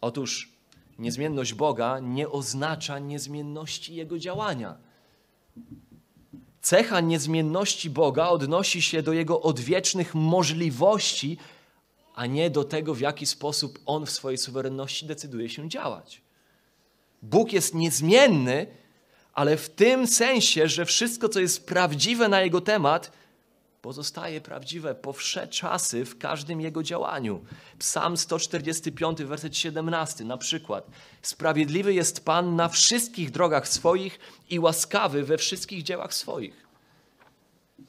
[0.00, 0.52] Otóż
[0.98, 4.76] niezmienność Boga nie oznacza niezmienności Jego działania.
[6.60, 11.38] Cecha niezmienności Boga odnosi się do Jego odwiecznych możliwości,
[12.18, 16.22] a nie do tego, w jaki sposób On w swojej suwerenności decyduje się działać.
[17.22, 18.66] Bóg jest niezmienny,
[19.34, 23.12] ale w tym sensie, że wszystko, co jest prawdziwe na Jego temat,
[23.82, 27.44] pozostaje prawdziwe po wsze czasy w każdym Jego działaniu.
[27.78, 30.86] Psalm 145, werset 17 na przykład.
[31.22, 34.18] Sprawiedliwy jest Pan na wszystkich drogach swoich
[34.50, 36.66] i łaskawy we wszystkich dziełach swoich.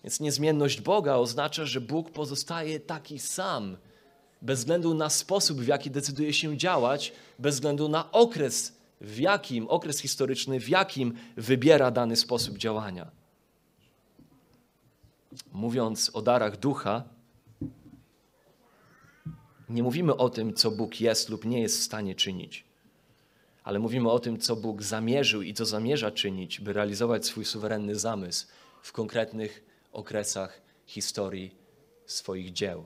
[0.03, 3.77] Więc niezmienność Boga oznacza, że Bóg pozostaje taki sam,
[4.41, 9.67] bez względu na sposób, w jaki decyduje się działać, bez względu na okres, w jakim,
[9.67, 13.11] okres historyczny, w jakim wybiera dany sposób działania.
[15.51, 17.03] Mówiąc o darach ducha,
[19.69, 22.63] nie mówimy o tym, co Bóg jest lub nie jest w stanie czynić,
[23.63, 27.95] ale mówimy o tym, co Bóg zamierzył i co zamierza czynić, by realizować swój suwerenny
[27.95, 28.47] zamysł
[28.81, 31.55] w konkretnych okresach historii
[32.05, 32.85] swoich dzieł.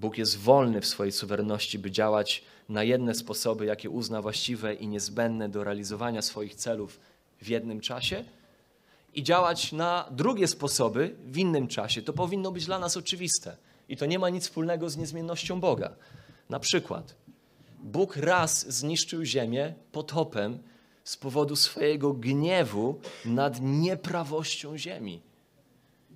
[0.00, 4.88] Bóg jest wolny w swojej suwerenności, by działać na jedne sposoby, jakie uzna właściwe i
[4.88, 7.00] niezbędne do realizowania swoich celów
[7.42, 8.24] w jednym czasie
[9.14, 12.02] i działać na drugie sposoby w innym czasie.
[12.02, 13.56] To powinno być dla nas oczywiste
[13.88, 15.96] i to nie ma nic wspólnego z niezmiennością Boga.
[16.50, 17.14] Na przykład,
[17.82, 20.58] Bóg raz zniszczył ziemię potopem
[21.04, 25.20] z powodu swojego gniewu nad nieprawością ziemi.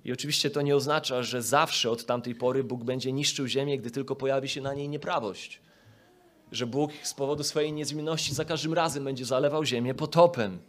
[0.05, 3.91] I oczywiście to nie oznacza, że zawsze od tamtej pory Bóg będzie niszczył ziemię, gdy
[3.91, 5.61] tylko pojawi się na niej nieprawość.
[6.51, 10.59] Że Bóg z powodu swojej niezmienności za każdym razem będzie zalewał ziemię potopem.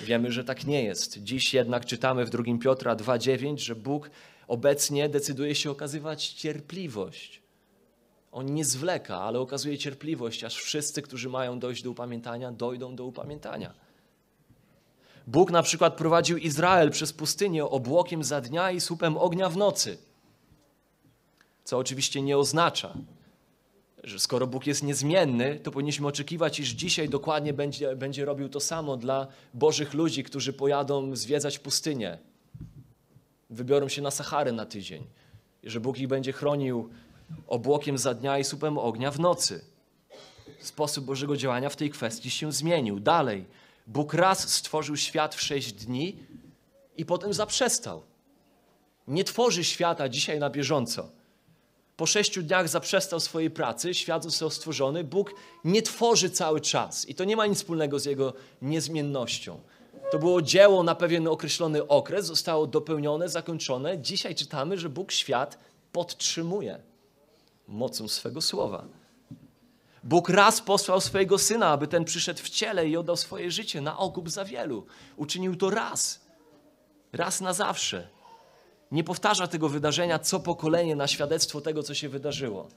[0.00, 1.22] Wiemy, że tak nie jest.
[1.22, 4.10] Dziś jednak czytamy w 2 Piotra 2,9, że Bóg
[4.48, 7.42] obecnie decyduje się okazywać cierpliwość.
[8.32, 13.04] On nie zwleka, ale okazuje cierpliwość, aż wszyscy, którzy mają dojść do upamiętania, dojdą do
[13.04, 13.74] upamiętania.
[15.26, 19.98] Bóg na przykład prowadził Izrael przez pustynię obłokiem za dnia i słupem ognia w nocy.
[21.64, 22.94] Co oczywiście nie oznacza,
[24.04, 28.60] że skoro Bóg jest niezmienny, to powinniśmy oczekiwać, iż dzisiaj dokładnie będzie, będzie robił to
[28.60, 32.18] samo dla Bożych ludzi, którzy pojadą zwiedzać pustynię,
[33.50, 35.06] wybiorą się na Sahary na tydzień,
[35.64, 36.90] że Bóg ich będzie chronił
[37.46, 39.64] obłokiem za dnia i słupem ognia w nocy.
[40.60, 43.00] Sposób Bożego działania w tej kwestii się zmienił.
[43.00, 43.44] Dalej,
[43.86, 46.18] Bóg raz stworzył świat w sześć dni
[46.96, 48.02] i potem zaprzestał.
[49.08, 51.10] Nie tworzy świata dzisiaj na bieżąco.
[51.96, 55.04] Po sześciu dniach zaprzestał swojej pracy, świat został stworzony.
[55.04, 59.60] Bóg nie tworzy cały czas i to nie ma nic wspólnego z Jego niezmiennością.
[60.10, 63.98] To było dzieło na pewien określony okres, zostało dopełnione, zakończone.
[63.98, 65.58] Dzisiaj czytamy, że Bóg świat
[65.92, 66.78] podtrzymuje
[67.68, 68.84] mocą swego słowa.
[70.04, 73.98] Bóg raz posłał swojego syna, aby ten przyszedł w ciele i oddał swoje życie na
[73.98, 74.86] okup za wielu.
[75.16, 76.20] Uczynił to raz,
[77.12, 78.08] raz na zawsze.
[78.92, 82.68] Nie powtarza tego wydarzenia co pokolenie na świadectwo tego, co się wydarzyło.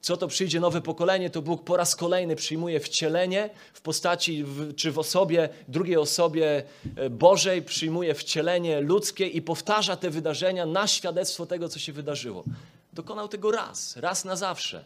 [0.00, 4.44] Co to przyjdzie nowe pokolenie, to Bóg po raz kolejny przyjmuje wcielenie w postaci
[4.76, 6.62] czy w osobie, drugiej osobie
[6.96, 12.44] e, Bożej, przyjmuje wcielenie ludzkie i powtarza te wydarzenia na świadectwo tego, co się wydarzyło.
[12.92, 14.84] Dokonał tego raz, raz na zawsze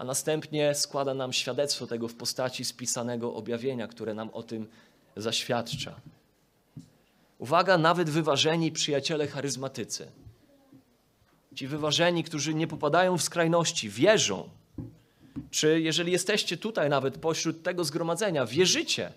[0.00, 4.68] a następnie składa nam świadectwo tego w postaci spisanego objawienia, które nam o tym
[5.16, 6.00] zaświadcza.
[7.38, 10.10] Uwaga, nawet wyważeni przyjaciele charyzmatycy.
[11.54, 14.48] Ci wyważeni, którzy nie popadają w skrajności, wierzą.
[15.50, 19.12] Czy jeżeli jesteście tutaj nawet pośród tego zgromadzenia, wierzycie,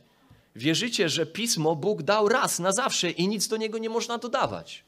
[0.56, 4.84] wierzycie, że pismo Bóg dał raz na zawsze i nic do niego nie można dodawać.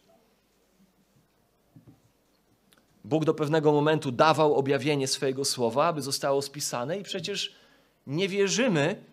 [3.06, 7.56] Bóg do pewnego momentu dawał objawienie swojego słowa, aby zostało spisane, i przecież
[8.08, 9.04] nie wierzymy,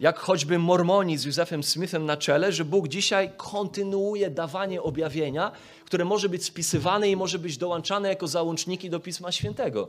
[0.00, 5.52] jak choćby Mormoni z Józefem Smithem na czele, że Bóg dzisiaj kontynuuje dawanie objawienia,
[5.84, 9.88] które może być spisywane i może być dołączane jako załączniki do Pisma Świętego.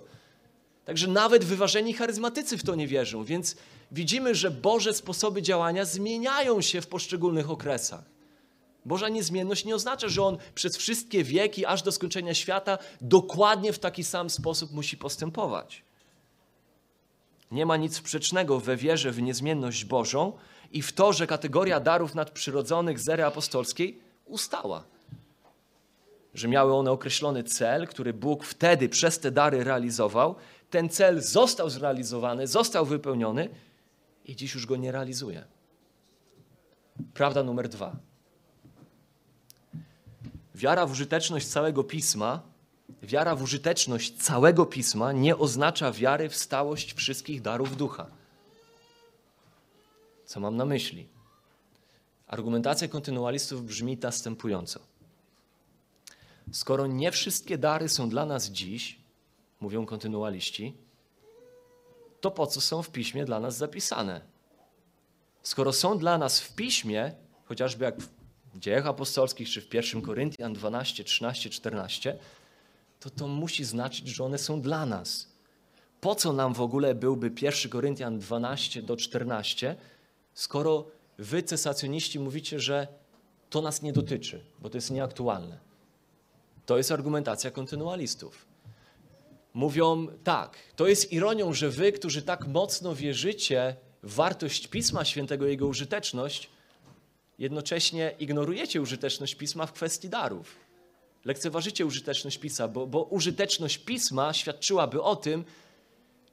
[0.86, 3.56] Także nawet wyważeni charyzmatycy w to nie wierzą, więc
[3.91, 8.19] widzimy, że Boże sposoby działania zmieniają się w poszczególnych okresach.
[8.89, 13.80] Boża niezmienność nie oznacza, że On przez wszystkie wieki, aż do skończenia świata, dokładnie w
[13.80, 15.84] taki sam sposób musi postępować.
[17.52, 20.34] Nie ma nic sprzecznego we wierze w niezmienność Bożą
[20.71, 24.84] i w to, że kategoria darów nadprzyrodzonych z ery apostolskiej ustała.
[26.34, 30.36] Że miały one określony cel, który Bóg wtedy przez te dary realizował.
[30.69, 33.49] Ten cel został zrealizowany, został wypełniony
[34.25, 35.45] i dziś już go nie realizuje.
[37.13, 38.09] Prawda numer dwa.
[40.60, 42.41] Wiara w użyteczność całego pisma,
[43.04, 48.08] wiara w użyteczność całego pisma nie oznacza wiary w stałość wszystkich darów ducha.
[50.26, 51.08] Co mam na myśli?
[52.28, 54.80] Argumentacja kontynualistów brzmi następująco.
[56.52, 59.00] Skoro nie wszystkie dary są dla nas dziś,
[59.60, 60.78] mówią kontynualiści,
[62.22, 64.22] to po co są w piśmie dla nas zapisane?
[65.43, 67.12] Skoro są dla nas w piśmie,
[67.45, 67.95] chociażby jak
[68.54, 72.18] w dziejach apostolskich czy w 1 Koryntian 12, 13, 14,
[73.00, 75.28] to to musi znaczyć, że one są dla nas.
[76.02, 79.76] Po co nam w ogóle byłby 1 Koryntian 12 do 14,
[80.34, 80.86] skoro
[81.18, 82.88] wy, cesacjoniści, mówicie, że
[83.50, 85.58] to nas nie dotyczy, bo to jest nieaktualne.
[86.66, 88.46] To jest argumentacja kontynualistów.
[89.54, 95.48] Mówią tak, to jest ironią, że wy, którzy tak mocno wierzycie w wartość Pisma Świętego
[95.48, 96.50] i jego użyteczność,
[97.39, 100.56] jednocześnie ignorujecie użyteczność pisma w kwestii darów.
[101.25, 105.45] Lekceważycie użyteczność pisma, bo, bo użyteczność pisma świadczyłaby o tym,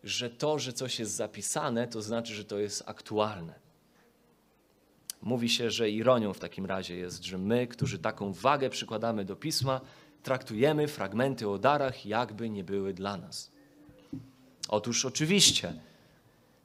[0.04, 3.54] że to, że coś jest zapisane, to znaczy, że to jest aktualne.
[5.22, 9.36] Mówi się, że ironią w takim razie jest, że my, którzy taką wagę przykładamy do
[9.36, 9.80] pisma,
[10.22, 13.50] traktujemy fragmenty o darach, jakby nie były dla nas.
[14.68, 15.74] Otóż oczywiście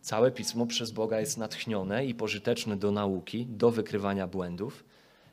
[0.01, 4.83] Całe pismo przez Boga jest natchnione i pożyteczne do nauki, do wykrywania błędów,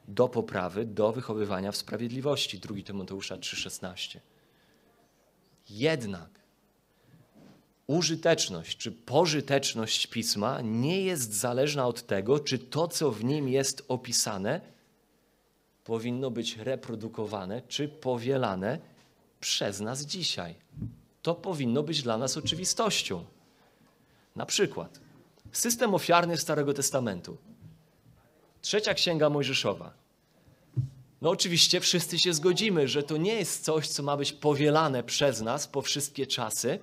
[0.08, 2.58] do poprawy, do wychowywania w sprawiedliwości.
[2.58, 4.18] 2 Tymoteusza 3,16.
[5.70, 6.30] Jednak
[7.86, 13.84] użyteczność czy pożyteczność pisma nie jest zależna od tego, czy to, co w nim jest
[13.88, 14.60] opisane,
[15.84, 18.78] powinno być reprodukowane czy powielane
[19.40, 20.54] przez nas dzisiaj.
[21.22, 23.24] To powinno być dla nas oczywistością.
[24.38, 25.00] Na przykład
[25.52, 27.36] system ofiarny Starego Testamentu.
[28.62, 29.92] Trzecia księga Mojżeszowa.
[31.22, 35.40] No oczywiście wszyscy się zgodzimy, że to nie jest coś, co ma być powielane przez
[35.40, 36.78] nas po wszystkie czasy.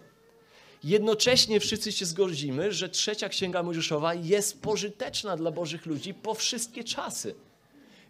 [0.84, 6.84] Jednocześnie wszyscy się zgodzimy, że trzecia księga Mojżeszowa jest pożyteczna dla Bożych ludzi po wszystkie
[6.84, 7.36] czasy.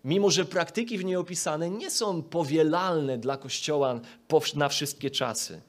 [0.05, 3.99] Mimo, że praktyki w niej opisane nie są powielalne dla Kościoła
[4.55, 5.61] na wszystkie czasy.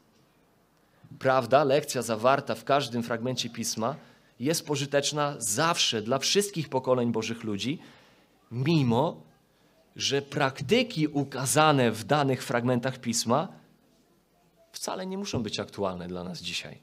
[1.18, 3.96] Prawda, lekcja zawarta w każdym fragmencie pisma
[4.40, 7.79] jest pożyteczna zawsze dla wszystkich pokoleń Bożych ludzi,
[8.50, 9.22] mimo
[9.96, 13.48] że praktyki ukazane w danych fragmentach pisma
[14.72, 16.79] wcale nie muszą być aktualne dla nas dzisiaj.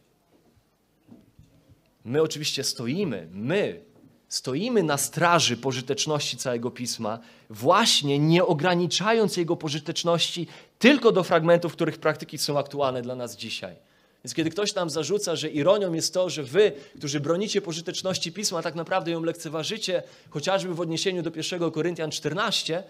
[2.06, 3.82] My oczywiście stoimy, my
[4.28, 7.20] stoimy na straży pożyteczności całego pisma,
[7.50, 10.48] właśnie nie ograniczając jego pożyteczności
[10.80, 13.76] tylko do fragmentów, których praktyki są aktualne dla nas dzisiaj.
[14.24, 18.62] Więc kiedy ktoś nam zarzuca, że ironią jest to, że wy, którzy bronicie pożyteczności pisma,
[18.62, 22.84] tak naprawdę ją lekceważycie, chociażby w odniesieniu do 1 Koryntian 14,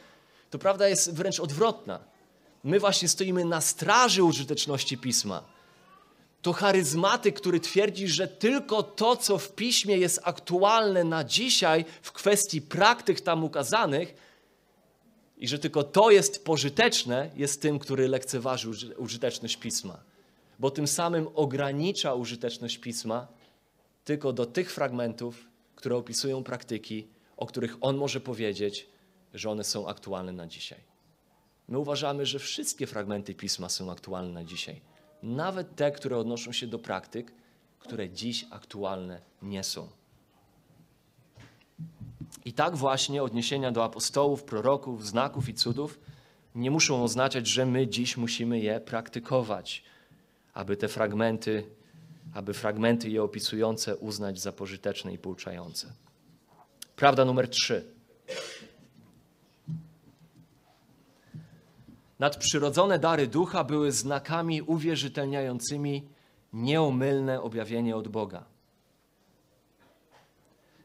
[0.49, 1.99] to prawda jest wręcz odwrotna.
[2.63, 5.43] My właśnie stoimy na straży użyteczności pisma.
[6.41, 12.11] To charyzmatyk, który twierdzi, że tylko to, co w piśmie jest aktualne na dzisiaj w
[12.11, 14.15] kwestii praktyk tam ukazanych,
[15.37, 20.12] i że tylko to jest pożyteczne, jest tym, który lekceważy użyteczność pisma.
[20.63, 23.27] Bo tym samym ogranicza użyteczność pisma
[24.03, 28.89] tylko do tych fragmentów, które opisują praktyki, o których on może powiedzieć,
[29.33, 30.79] że one są aktualne na dzisiaj.
[31.67, 34.81] My uważamy, że wszystkie fragmenty pisma są aktualne na dzisiaj,
[35.23, 37.33] nawet te, które odnoszą się do praktyk,
[37.79, 39.87] które dziś aktualne nie są.
[42.45, 45.99] I tak właśnie odniesienia do apostołów, proroków, znaków i cudów
[46.55, 49.83] nie muszą oznaczać, że my dziś musimy je praktykować,
[50.53, 51.63] aby te fragmenty,
[52.33, 55.93] aby fragmenty je opisujące uznać za pożyteczne i pouczające.
[56.95, 57.93] Prawda numer trzy.
[62.19, 66.07] Nadprzyrodzone dary ducha były znakami uwierzytelniającymi
[66.53, 68.45] nieomylne objawienie od Boga.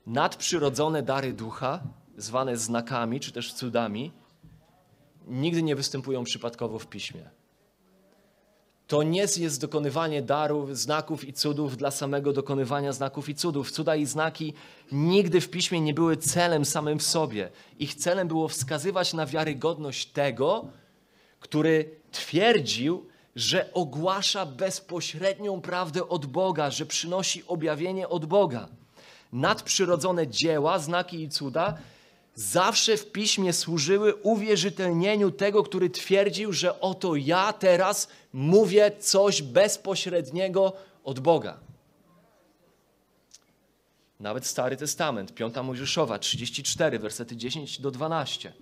[0.07, 1.81] Nadprzyrodzone dary ducha,
[2.17, 4.13] zwane znakami czy też cudami,
[5.27, 7.31] nigdy nie występują przypadkowo w piśmie.
[8.88, 13.70] To nie jest dokonywanie darów, znaków i cudów dla samego dokonywania znaków i cudów.
[13.70, 14.55] Cuda i znaki
[14.92, 17.51] nigdy w piśmie nie były celem samym w sobie.
[17.79, 20.68] Ich celem było wskazywać na wiarygodność tego,
[21.40, 28.68] który twierdził, że ogłasza bezpośrednią prawdę od Boga, że przynosi objawienie od Boga.
[29.33, 31.79] Nadprzyrodzone dzieła, znaki i cuda
[32.38, 40.72] zawsze w piśmie służyły uwierzytelnieniu tego, który twierdził, że oto ja teraz mówię coś bezpośredniego
[41.05, 41.61] od Boga.
[44.20, 48.53] Nawet Stary Testament, 5 Mojżeszowa 34, wersety 10 do 12.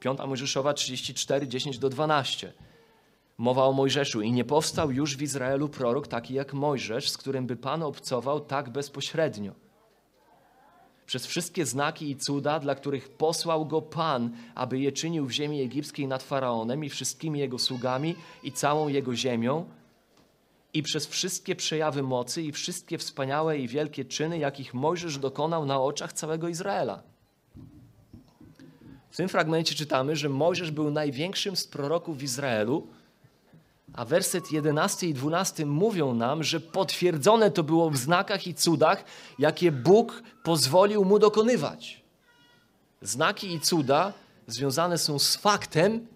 [0.00, 2.52] 5 Mojżeszowa 34, 10 do 12.
[3.38, 4.22] Mowa o Mojżeszu.
[4.22, 8.40] I nie powstał już w Izraelu prorok taki jak Mojżesz, z którym by Pan obcował
[8.40, 9.52] tak bezpośrednio.
[11.12, 15.62] Przez wszystkie znaki i cuda, dla których posłał go Pan, aby je czynił w ziemi
[15.62, 19.64] egipskiej nad Faraonem i wszystkimi jego sługami i całą jego ziemią,
[20.74, 25.80] i przez wszystkie przejawy mocy i wszystkie wspaniałe i wielkie czyny, jakich Mojżesz dokonał na
[25.80, 27.02] oczach całego Izraela.
[29.10, 32.86] W tym fragmencie czytamy, że Mojżesz był największym z proroków w Izraelu,
[33.94, 39.04] a werset 11 i 12 mówią nam, że potwierdzone to było w znakach i cudach,
[39.38, 42.02] jakie Bóg pozwolił mu dokonywać.
[43.02, 44.12] Znaki i cuda
[44.46, 46.06] związane są z faktem,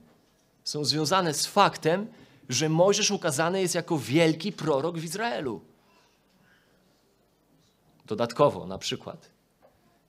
[0.64, 2.06] są związane z faktem,
[2.48, 5.60] że Mojżesz ukazany jest jako wielki prorok w Izraelu.
[8.06, 9.36] Dodatkowo, na przykład,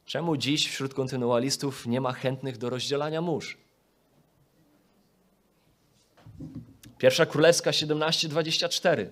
[0.08, 3.58] Czemu dziś wśród kontynualistów nie ma chętnych do rozdzielania mórz?
[6.97, 9.07] Pierwsza Królewska 17:24.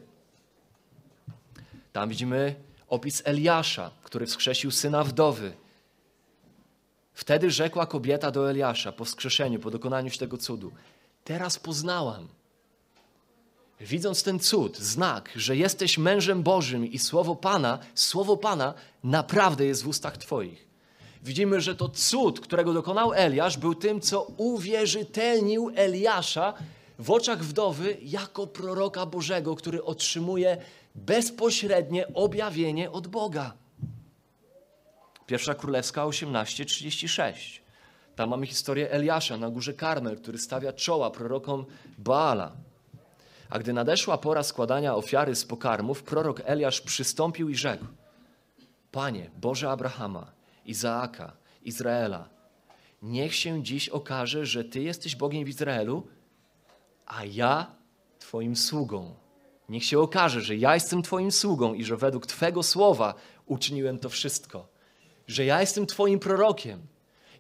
[1.94, 2.56] Tam widzimy
[2.88, 5.54] opis Eliasza, który wskrzesił syna wdowy.
[7.14, 10.72] Wtedy rzekła kobieta do Eliasza po wskrzeszeniu, po dokonaniu się tego cudu:
[11.24, 12.28] Teraz poznałam,
[13.80, 19.84] widząc ten cud, znak, że jesteś mężem Bożym i słowo Pana, słowo Pana naprawdę jest
[19.84, 20.66] w ustach Twoich
[21.26, 26.54] widzimy, że to cud, którego dokonał Eliasz, był tym, co uwierzytelnił Eliasza
[27.00, 30.58] w oczach wdowy jako proroka Bożego, który otrzymuje
[30.96, 33.54] bezpośrednie objawienie od Boga.
[35.26, 37.62] Pierwsza Królewska 18:36.
[38.16, 41.66] Tam mamy historię Eliasza na górze Karmel, który stawia czoła prorokom
[41.98, 42.52] Baala.
[43.50, 47.86] A gdy nadeszła pora składania ofiary z pokarmów, prorok Eliasz przystąpił i rzekł:
[48.92, 50.32] Panie, Boże Abrahama,
[50.66, 51.34] Izaaka,
[51.64, 52.30] Izraela.
[53.02, 56.08] Niech się dziś okaże, że Ty jesteś Bogiem w Izraelu,
[57.06, 57.76] a ja
[58.20, 59.16] Twoim sługą.
[59.70, 63.14] Niech się okaże, że ja jestem Twoim sługą i że według Twego słowa
[63.46, 64.68] uczyniłem to wszystko.
[65.28, 66.82] Że ja jestem Twoim prorokiem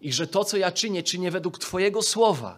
[0.01, 2.57] i że to, co ja czynię, czynię według Twojego słowa.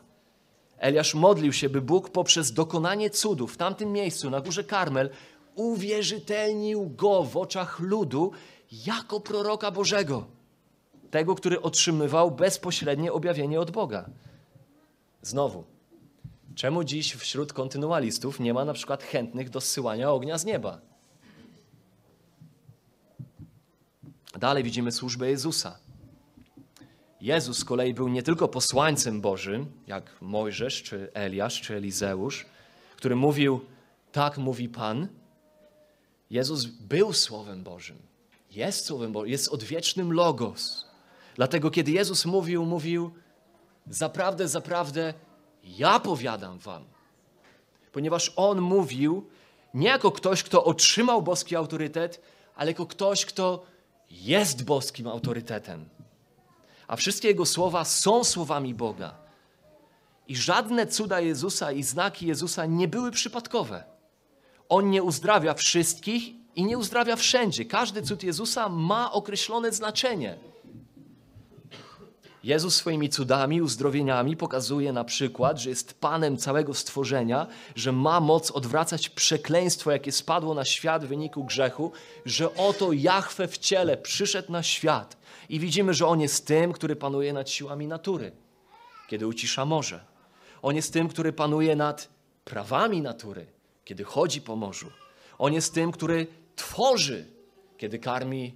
[0.78, 5.10] Eliasz modlił się, by Bóg poprzez dokonanie cudów w tamtym miejscu, na górze Karmel,
[5.56, 8.32] uwierzytelnił go w oczach ludu
[8.86, 10.26] jako proroka Bożego,
[11.12, 14.10] tego, który otrzymywał bezpośrednie objawienie od Boga.
[15.22, 15.64] Znowu,
[16.58, 20.82] czemu dziś wśród kontynualistów nie ma na przykład chętnych do zsyłania ognia z nieba?
[24.40, 25.80] Dalej widzimy służbę Jezusa.
[27.22, 32.46] Jezus z kolei był nie tylko posłańcem Bożym, jak Mojżesz, czy Eliasz, czy Elizeusz,
[32.96, 33.62] który mówił,
[34.12, 35.08] tak mówi Pan.
[36.30, 37.98] Jezus był Słowem Bożym,
[38.52, 40.86] jest Słowem Bożym, jest odwiecznym Logos.
[41.36, 43.12] Dlatego kiedy Jezus mówił, mówił,
[43.90, 45.14] zaprawdę, zaprawdę,
[45.68, 46.84] ja powiadam wam.
[47.92, 49.30] Ponieważ On mówił
[49.74, 52.22] nie jako ktoś, kto otrzymał boski autorytet,
[52.56, 53.66] ale jako ktoś, kto
[54.12, 55.90] jest boskim autorytetem.
[56.88, 59.16] A wszystkie Jego słowa są słowami Boga.
[60.28, 63.84] I żadne cuda Jezusa i znaki Jezusa nie były przypadkowe.
[64.70, 66.24] On nie uzdrawia wszystkich
[66.56, 67.66] i nie uzdrawia wszędzie.
[67.66, 70.38] Każdy cud Jezusa ma określone znaczenie.
[72.44, 78.52] Jezus swoimi cudami, uzdrowieniami pokazuje na przykład, że jest Panem całego stworzenia, że ma moc
[78.52, 81.92] odwracać przekleństwo, jakie spadło na świat w wyniku grzechu,
[82.26, 85.18] że oto Jahwe w ciele przyszedł na świat.
[85.50, 88.32] I widzimy, że On jest tym, który panuje nad siłami natury,
[89.08, 90.06] kiedy ucisza morze.
[90.62, 92.10] On jest tym, który panuje nad
[92.46, 93.46] prawami natury,
[93.86, 94.92] kiedy chodzi po morzu.
[95.38, 97.26] On jest tym, który tworzy,
[97.78, 98.54] kiedy karmi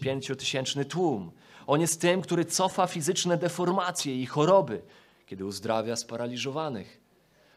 [0.00, 1.32] pięciotysięczny tłum.
[1.70, 4.82] On jest tym, który cofa fizyczne deformacje i choroby,
[5.26, 7.00] kiedy uzdrawia sparaliżowanych.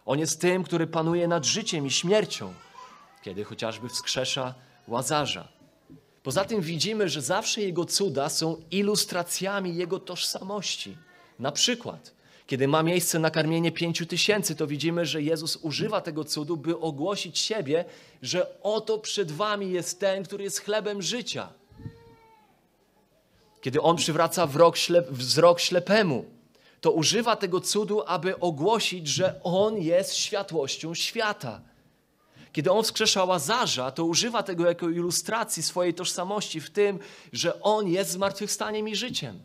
[0.06, 2.54] On jest tym, który panuje nad życiem i śmiercią,
[3.24, 4.56] kiedy chociażby wskrzesza
[4.88, 5.48] łazarza.
[6.24, 10.98] Poza tym widzimy, że zawsze Jego cuda są ilustracjami Jego tożsamości.
[11.40, 12.14] Na przykład,
[12.48, 17.40] kiedy ma miejsce nakarmienie pięciu tysięcy, to widzimy, że Jezus używa tego cudu, by ogłosić
[17.40, 17.86] siebie,
[18.22, 21.63] że oto przed wami jest ten, który jest chlebem życia.
[23.64, 24.48] Kiedy On przywraca
[25.10, 26.26] wzrok ślepemu,
[26.82, 31.62] to używa tego cudu, aby ogłosić, że On jest światłością świata.
[32.52, 37.00] Kiedy On wskrzesza Łazarza, to używa tego jako ilustracji swojej tożsamości w tym,
[37.34, 39.40] że On jest zmartwychwstaniem i życiem.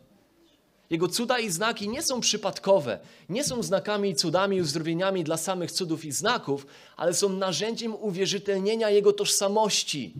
[0.91, 2.99] Jego cuda i znaki nie są przypadkowe,
[3.29, 6.67] nie są znakami i cudami i uzdrowieniami dla samych cudów i znaków,
[6.97, 10.15] ale są narzędziem uwierzytelnienia Jego tożsamości.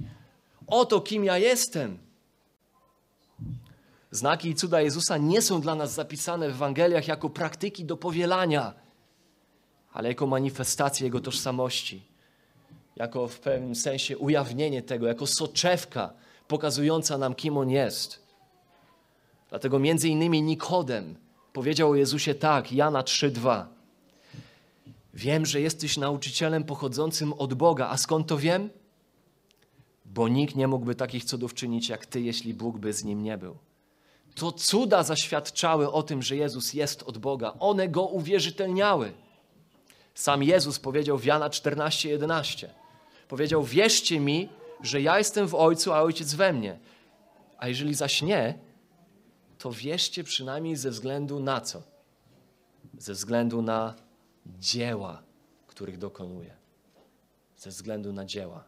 [0.67, 2.08] Oto kim ja jestem.
[4.11, 8.75] Znaki i cuda Jezusa nie są dla nas zapisane w Ewangeliach jako praktyki do powielania,
[9.93, 12.03] ale jako manifestacje Jego tożsamości,
[12.97, 16.13] jako w pewnym sensie ujawnienie tego, jako soczewka
[16.49, 18.23] pokazująca nam, kim On jest.
[19.51, 21.17] Dlatego między innymi Nikodem
[21.53, 23.65] powiedział o Jezusie tak, Jana 3:2.
[25.15, 27.89] Wiem, że jesteś nauczycielem pochodzącym od Boga.
[27.89, 28.71] A skąd to wiem?
[30.05, 33.39] Bo nikt nie mógłby takich cudów czynić jak Ty, jeśli Bóg by z nim nie
[33.39, 33.57] był.
[34.39, 37.55] To cuda zaświadczały o tym, że Jezus jest od Boga.
[37.61, 39.13] One go uwierzytelniały.
[40.15, 42.69] Sam Jezus powiedział w Jana 14:11.
[43.29, 44.49] Powiedział: Wierzcie mi,
[44.83, 46.79] że ja jestem w Ojcu, a Ojciec we mnie.
[47.59, 48.59] A jeżeli zaś nie,
[49.59, 51.83] to wierzcie przynajmniej ze względu na co?
[52.99, 53.95] Ze względu na
[54.47, 55.23] dzieła,
[55.67, 56.57] których dokonuję.
[57.57, 58.65] Ze względu na dzieła.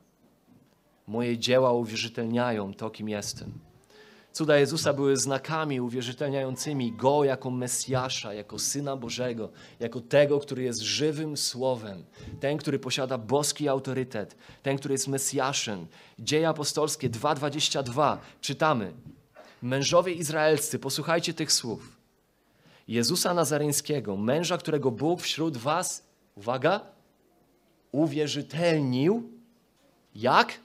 [1.06, 3.69] Moje dzieła uwierzytelniają to, kim jestem.
[4.32, 9.50] Cuda Jezusa były znakami uwierzytelniającymi Go jako Mesjasza, jako Syna Bożego,
[9.80, 12.04] jako tego, który jest żywym Słowem,
[12.40, 15.86] ten, który posiada boski autorytet, ten, który jest Mesjaszem.
[16.18, 18.92] Dzieje apostolskie 2,22 czytamy.
[19.62, 21.96] Mężowie izraelscy, posłuchajcie tych słów.
[22.88, 26.80] Jezusa Nazareńskiego, męża, którego Bóg wśród was, uwaga,
[27.92, 29.30] uwierzytelnił,
[30.14, 30.60] jak?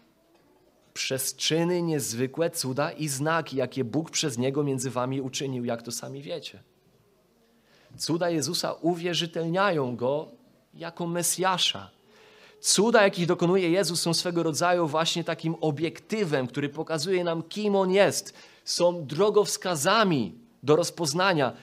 [0.96, 5.92] Przez czyny niezwykłe, cuda i znaki, jakie Bóg przez Niego między wami uczynił, jak to
[5.92, 6.64] sami wiecie.
[7.98, 10.32] Cuda Jezusa uwierzytelniają Go
[10.74, 11.90] jako Mesjasza.
[12.60, 17.92] Cuda, jakich dokonuje Jezus, są swego rodzaju właśnie takim obiektywem, który pokazuje nam, kim On
[17.92, 18.34] jest,
[18.66, 21.54] są drogowskazami do rozpoznania,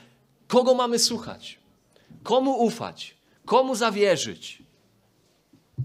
[0.48, 1.58] kogo mamy słuchać,
[2.22, 4.62] komu ufać, komu zawierzyć.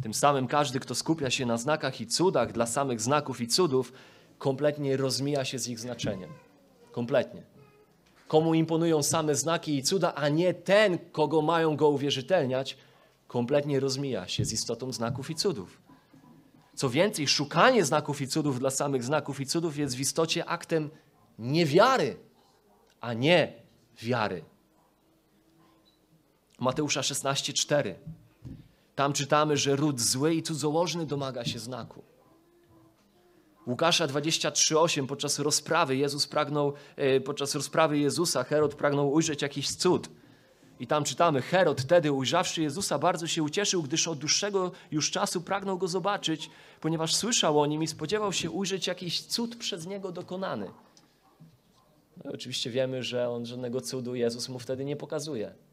[0.01, 3.93] Tym samym każdy, kto skupia się na znakach i cudach dla samych znaków i cudów,
[4.37, 6.29] kompletnie rozmija się z ich znaczeniem.
[6.91, 7.43] Kompletnie.
[8.27, 12.77] Komu imponują same znaki i cuda, a nie ten, kogo mają go uwierzytelniać,
[13.27, 15.81] kompletnie rozmija się z istotą znaków i cudów.
[16.75, 20.89] Co więcej, szukanie znaków i cudów dla samych znaków i cudów jest w istocie aktem
[21.39, 22.17] niewiary,
[23.01, 23.53] a nie
[24.01, 24.43] wiary.
[26.59, 27.95] Mateusza 16:4.
[28.97, 32.03] Tam czytamy, że ród zły i cudzołożny domaga się znaku.
[33.67, 40.09] Łukasza 23:8 podczas rozprawy Jezus pragnął, e, podczas rozprawy Jezusa Herod pragnął ujrzeć jakiś cud.
[40.79, 45.41] I tam czytamy, Herod wtedy ujrzawszy Jezusa bardzo się ucieszył, gdyż od dłuższego już czasu
[45.41, 46.49] pragnął go zobaczyć,
[46.81, 50.71] ponieważ słyszał o nim i spodziewał się ujrzeć jakiś cud przez niego dokonany.
[52.25, 55.66] No oczywiście wiemy, że on żadnego cudu Jezus mu wtedy nie pokazuje.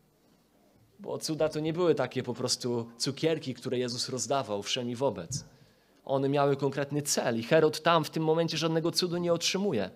[0.98, 5.44] Bo cuda to nie były takie po prostu cukierki, które Jezus rozdawał wszem i wobec.
[6.04, 9.90] One miały konkretny cel i Herod tam w tym momencie żadnego cudu nie otrzymuje.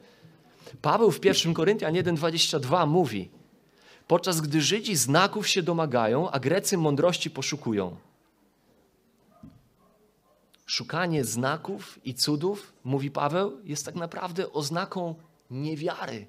[0.82, 3.30] Paweł w 1 Koryntian 1,22 mówi
[4.06, 7.96] Podczas gdy Żydzi znaków się domagają, a Grecy mądrości poszukują.
[10.66, 15.14] Szukanie znaków i cudów, mówi Paweł, jest tak naprawdę oznaką
[15.50, 16.26] niewiary.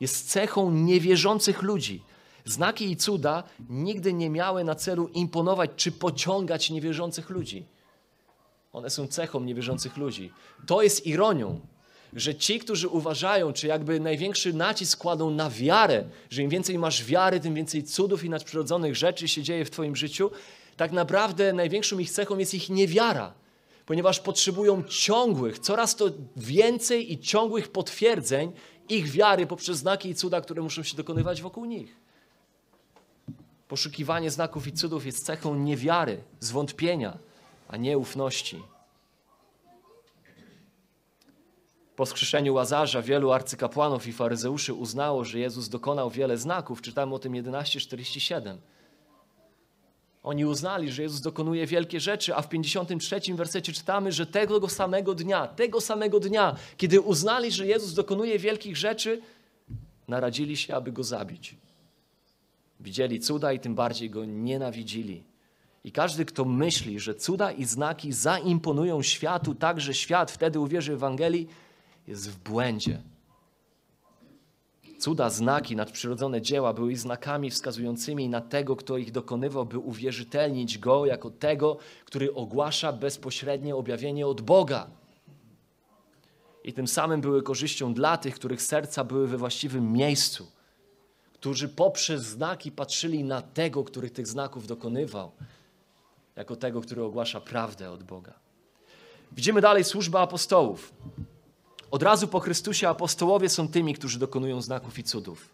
[0.00, 2.02] Jest cechą niewierzących ludzi.
[2.44, 7.64] Znaki i cuda nigdy nie miały na celu imponować czy pociągać niewierzących ludzi.
[8.72, 10.32] One są cechą niewierzących ludzi.
[10.66, 11.60] To jest ironią,
[12.12, 17.04] że ci, którzy uważają, czy jakby największy nacisk kładą na wiarę, że im więcej masz
[17.04, 20.30] wiary, tym więcej cudów i nadprzyrodzonych rzeczy się dzieje w Twoim życiu,
[20.76, 23.34] tak naprawdę największą ich cechą jest ich niewiara,
[23.86, 28.52] ponieważ potrzebują ciągłych, coraz to więcej i ciągłych potwierdzeń
[28.88, 32.01] ich wiary poprzez znaki i cuda, które muszą się dokonywać wokół nich.
[33.72, 37.18] Poszukiwanie znaków i cudów jest cechą niewiary, zwątpienia,
[37.68, 38.62] a nie ufności.
[41.96, 46.82] Po skrzeszeniu Łazarza wielu arcykapłanów i faryzeuszy uznało, że Jezus dokonał wiele znaków.
[46.82, 48.58] Czytamy o tym 11:47.
[50.22, 55.14] Oni uznali, że Jezus dokonuje wielkie rzeczy, a w 53 wersecie czytamy, że tego samego
[55.14, 59.22] dnia, tego samego dnia, kiedy uznali, że Jezus dokonuje wielkich rzeczy,
[60.08, 61.56] naradzili się, aby go zabić.
[62.82, 65.24] Widzieli cuda i tym bardziej go nienawidzili.
[65.84, 70.92] I każdy, kto myśli, że cuda i znaki zaimponują światu, tak że świat wtedy uwierzy
[70.92, 71.48] w Ewangelii,
[72.06, 73.02] jest w błędzie.
[74.98, 81.06] Cuda, znaki, nadprzyrodzone dzieła były znakami wskazującymi na tego, kto ich dokonywał, by uwierzytelnić go
[81.06, 84.86] jako tego, który ogłasza bezpośrednie objawienie od Boga.
[86.64, 90.46] I tym samym były korzyścią dla tych, których serca były we właściwym miejscu,
[91.42, 95.32] którzy poprzez znaki patrzyli na tego, który tych znaków dokonywał,
[96.36, 98.34] jako tego, który ogłasza prawdę od Boga.
[99.32, 100.92] Widzimy dalej służbę apostołów.
[101.90, 105.48] Od razu po Chrystusie apostołowie są tymi, którzy dokonują znaków i cudów.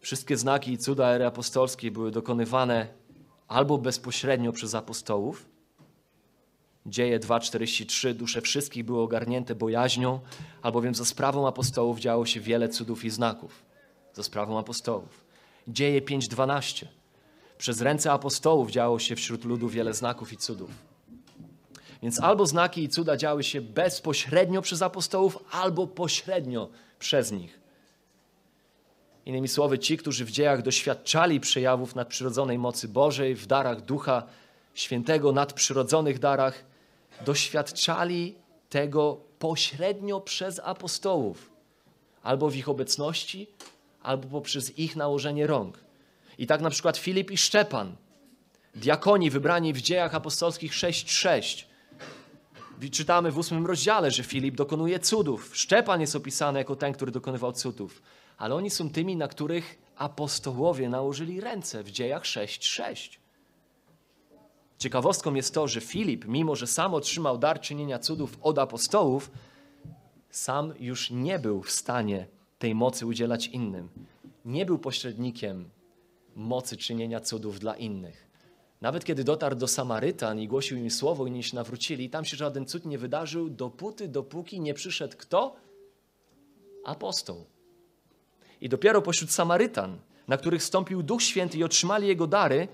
[0.00, 2.88] Wszystkie znaki i cuda ery apostolskiej były dokonywane
[3.48, 5.46] albo bezpośrednio przez apostołów.
[6.86, 10.20] Dzieje 2:43 dusze wszystkich były ogarnięte bojaźnią,
[10.62, 13.73] albowiem za sprawą apostołów działo się wiele cudów i znaków.
[14.14, 15.24] Za sprawą apostołów.
[15.68, 16.86] Dzieje 5:12
[17.58, 20.70] przez ręce apostołów działo się wśród ludu wiele znaków i cudów.
[22.02, 27.60] Więc albo znaki i cuda działy się bezpośrednio przez apostołów, albo pośrednio przez nich.
[29.26, 34.22] Innymi słowy, ci, którzy w dziejach doświadczali przejawów nadprzyrodzonej mocy Bożej, w darach Ducha
[34.74, 36.64] Świętego, nadprzyrodzonych darach,
[37.26, 38.34] doświadczali
[38.68, 41.50] tego pośrednio przez apostołów,
[42.22, 43.46] albo w ich obecności,
[44.04, 45.78] albo poprzez ich nałożenie rąk.
[46.38, 47.96] I tak na przykład Filip i Szczepan,
[48.74, 51.64] diakoni wybrani w dziejach apostolskich 6:6,
[52.90, 55.56] czytamy w ósmym rozdziale, że Filip dokonuje cudów.
[55.56, 58.02] Szczepan jest opisany jako ten, który dokonywał cudów.
[58.38, 63.18] Ale oni są tymi, na których apostołowie nałożyli ręce w dziejach 6:6.
[64.78, 69.30] Ciekawostką jest to, że Filip, mimo że sam otrzymał dar czynienia cudów od apostołów,
[70.30, 72.26] sam już nie był w stanie
[72.58, 73.88] tej mocy udzielać innym.
[74.44, 75.70] Nie był pośrednikiem
[76.36, 78.30] mocy czynienia cudów dla innych.
[78.80, 82.36] Nawet kiedy dotarł do Samarytan i głosił im słowo i nie się nawrócili, tam się
[82.36, 85.56] żaden cud nie wydarzył, dopóty, dopóki nie przyszedł kto?
[86.84, 87.46] Apostoł.
[88.60, 89.98] I dopiero pośród Samarytan,
[90.28, 92.68] na których stąpił Duch Święty i otrzymali Jego dary,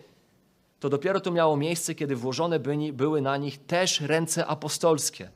[0.81, 2.61] to dopiero to miało miejsce, kiedy włożone
[2.93, 5.31] były na nich też ręce apostolskie.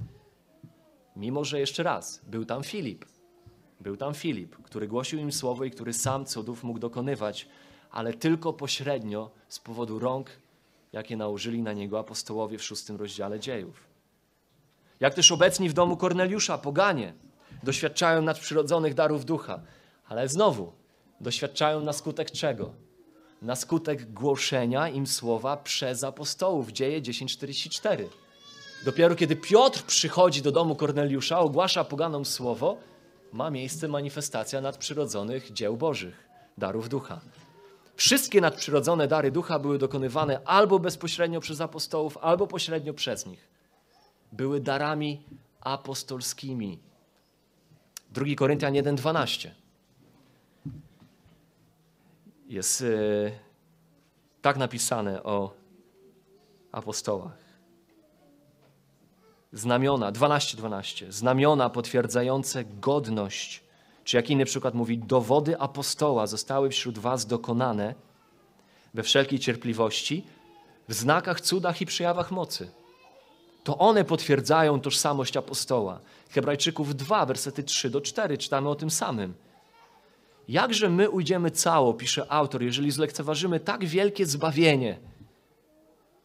[1.17, 3.05] Mimo, że jeszcze raz, był tam Filip.
[3.85, 7.49] Był tam Filip, który głosił im słowo i który sam cudów mógł dokonywać,
[7.91, 10.31] ale tylko pośrednio z powodu rąk
[10.93, 13.85] jakie nałożyli na niego apostołowie w szóstym rozdziale dziejów.
[15.01, 17.15] Jak też obecni w domu Korneliusza, poganie,
[17.63, 19.61] doświadczają nadprzyrodzonych darów ducha,
[20.09, 20.73] ale znowu
[21.21, 22.75] doświadczają na skutek czego?
[23.43, 26.73] Na skutek głoszenia im słowa przez apostołów.
[26.73, 28.09] Dzieje 10:44.
[28.85, 32.77] Dopiero kiedy Piotr przychodzi do domu Korneliusza, ogłasza poganom słowo,
[33.35, 36.29] ma miejsce manifestacja nadprzyrodzonych dzieł Bożych,
[36.59, 37.21] darów ducha.
[37.97, 43.49] Wszystkie nadprzyrodzone dary ducha były dokonywane albo bezpośrednio przez apostołów, albo pośrednio przez nich.
[44.33, 45.23] Były darami
[45.61, 46.79] apostolskimi.
[48.11, 49.51] 2 Koryntian 1:12.
[52.49, 52.85] Jest e,
[54.43, 55.55] tak napisane o
[56.73, 57.44] apostołach.
[59.55, 60.57] Znamiona, 12:12.
[60.57, 61.13] 12.
[61.13, 63.65] Znamiona potwierdzające godność
[64.05, 67.95] czy jak inny przykład mówi, dowody apostoła zostały wśród was dokonane
[68.95, 70.25] we wszelkiej cierpliwości,
[70.89, 72.71] w znakach, cudach i przejawach mocy.
[73.65, 76.01] To one potwierdzają tożsamość apostoła.
[76.31, 79.35] Hebrajczyków 2, wersety 3 do 4 czytamy o tym samym.
[80.49, 84.99] Jakże my ujdziemy cało, pisze autor, jeżeli zlekceważymy tak wielkie zbawienie?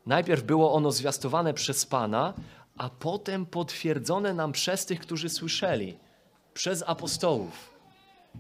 [0.05, 2.34] Najpierw było ono zwiastowane przez Pana,
[2.80, 5.97] a potem potwierdzone nam przez tych, którzy słyszeli,
[6.53, 7.69] przez apostołów.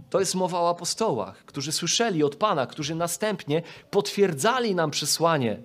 [0.09, 3.61] To jest mowa o apostołach, którzy słyszeli od Pana, którzy następnie
[3.91, 5.61] potwierdzali nam przesłanie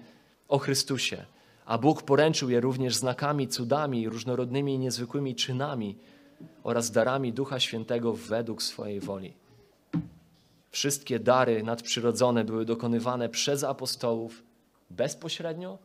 [0.48, 1.24] o Chrystusie.
[1.66, 5.98] A Bóg poręczył je również znakami, cudami, różnorodnymi i niezwykłymi czynami
[6.62, 9.34] oraz darami Ducha Świętego według swojej woli.
[10.70, 14.42] Wszystkie dary nadprzyrodzone były dokonywane przez apostołów
[14.90, 15.78] bezpośrednio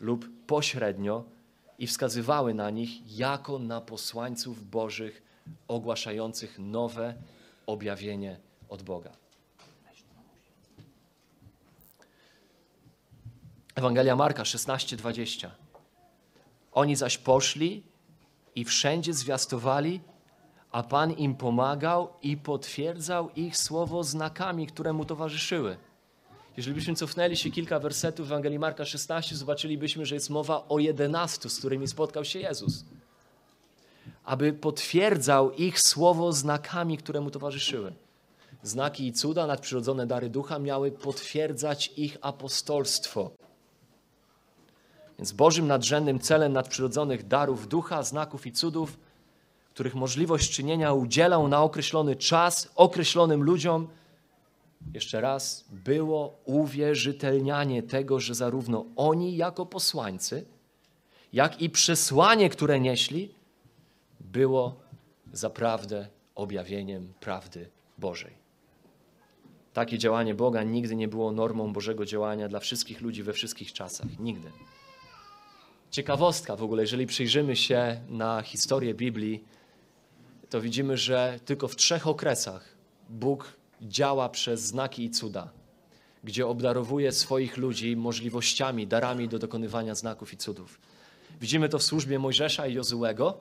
[0.00, 1.35] lub pośrednio
[1.78, 5.22] i wskazywały na nich jako na posłańców Bożych
[5.68, 7.14] ogłaszających nowe
[7.66, 9.12] objawienie od Boga.
[13.74, 15.50] Ewangelia Marka 16:20.
[16.72, 17.82] Oni zaś poszli
[18.54, 20.00] i wszędzie zwiastowali,
[20.72, 25.76] a Pan im pomagał i potwierdzał ich słowo znakami, które mu towarzyszyły.
[26.56, 30.78] Jeżeli byśmy cofnęli się kilka wersetów w Ewangelii Marka 16, zobaczylibyśmy, że jest mowa o
[30.78, 32.84] jedenastu, z którymi spotkał się Jezus
[34.26, 37.92] aby potwierdzał ich słowo znakami, które mu towarzyszyły.
[38.62, 43.30] Znaki i cuda, nadprzyrodzone dary ducha miały potwierdzać ich apostolstwo.
[45.18, 48.98] Więc Bożym nadrzędnym celem nadprzyrodzonych darów ducha, znaków i cudów,
[49.74, 53.88] których możliwość czynienia udzielał na określony czas określonym ludziom,
[54.94, 60.46] jeszcze raz, było uwierzytelnianie tego, że zarówno oni jako posłańcy,
[61.32, 63.34] jak i przesłanie, które nieśli,
[64.20, 64.80] było
[65.32, 68.32] zaprawdę objawieniem prawdy Bożej.
[69.72, 74.18] Takie działanie Boga nigdy nie było normą Bożego działania dla wszystkich ludzi we wszystkich czasach.
[74.18, 74.50] Nigdy.
[75.90, 79.44] Ciekawostka w ogóle, jeżeli przyjrzymy się na historię Biblii,
[80.50, 82.76] to widzimy, że tylko w trzech okresach
[83.08, 85.50] Bóg działa przez znaki i cuda,
[86.24, 90.80] gdzie obdarowuje swoich ludzi możliwościami, darami do dokonywania znaków i cudów.
[91.40, 93.40] Widzimy to w służbie Mojżesza i Jozułego,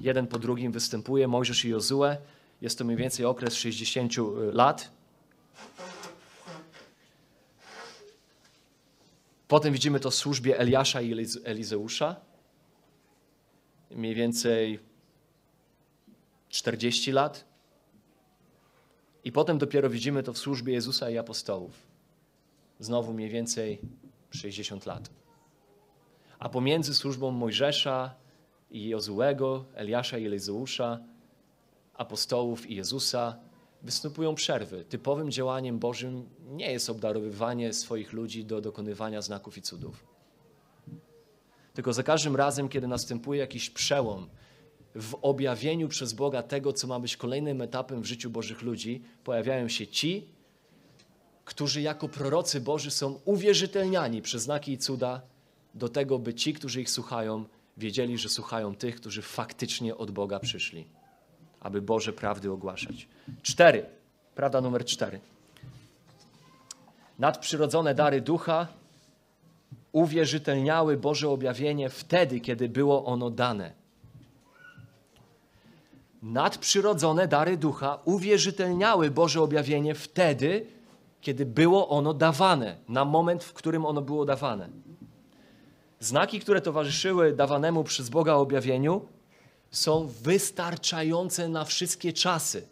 [0.00, 2.16] jeden po drugim występuje Mojżesz i Jozue.
[2.60, 4.90] Jest to mniej więcej okres 60 y, lat.
[9.48, 11.14] Potem widzimy to w służbie Eliasza i
[11.44, 12.16] Elizeusza.
[13.90, 14.80] Mniej więcej
[16.48, 17.44] 40 lat.
[19.26, 21.72] I potem dopiero widzimy to w służbie Jezusa i apostołów.
[22.80, 23.80] Znowu mniej więcej
[24.30, 25.10] 60 lat.
[26.38, 28.14] A pomiędzy służbą Mojżesza
[28.70, 31.00] i Jozułego, Eliasza i Elizeusza,
[31.94, 33.36] apostołów i Jezusa,
[33.82, 34.84] występują przerwy.
[34.84, 40.06] Typowym działaniem Bożym nie jest obdarowywanie swoich ludzi do dokonywania znaków i cudów.
[41.74, 44.28] Tylko za każdym razem, kiedy następuje jakiś przełom
[44.96, 49.68] w objawieniu przez Boga tego, co ma być kolejnym etapem w życiu Bożych ludzi, pojawiają
[49.68, 50.28] się ci,
[51.44, 55.20] którzy jako prorocy Boży są uwierzytelniani przez znaki i cuda
[55.74, 57.44] do tego, by ci, którzy ich słuchają,
[57.76, 60.86] wiedzieli, że słuchają tych, którzy faktycznie od Boga przyszli,
[61.60, 63.08] aby Boże prawdy ogłaszać.
[63.42, 63.86] Cztery.
[64.34, 65.20] Prawda numer cztery.
[67.18, 68.68] Nadprzyrodzone dary ducha
[69.92, 73.85] uwierzytelniały Boże objawienie wtedy, kiedy było ono dane.
[76.26, 80.66] Nadprzyrodzone dary ducha uwierzytelniały Boże objawienie wtedy,
[81.20, 84.68] kiedy było ono dawane, na moment, w którym ono było dawane.
[86.00, 89.08] Znaki, które towarzyszyły dawanemu przez Boga objawieniu,
[89.70, 92.68] są wystarczające na wszystkie czasy.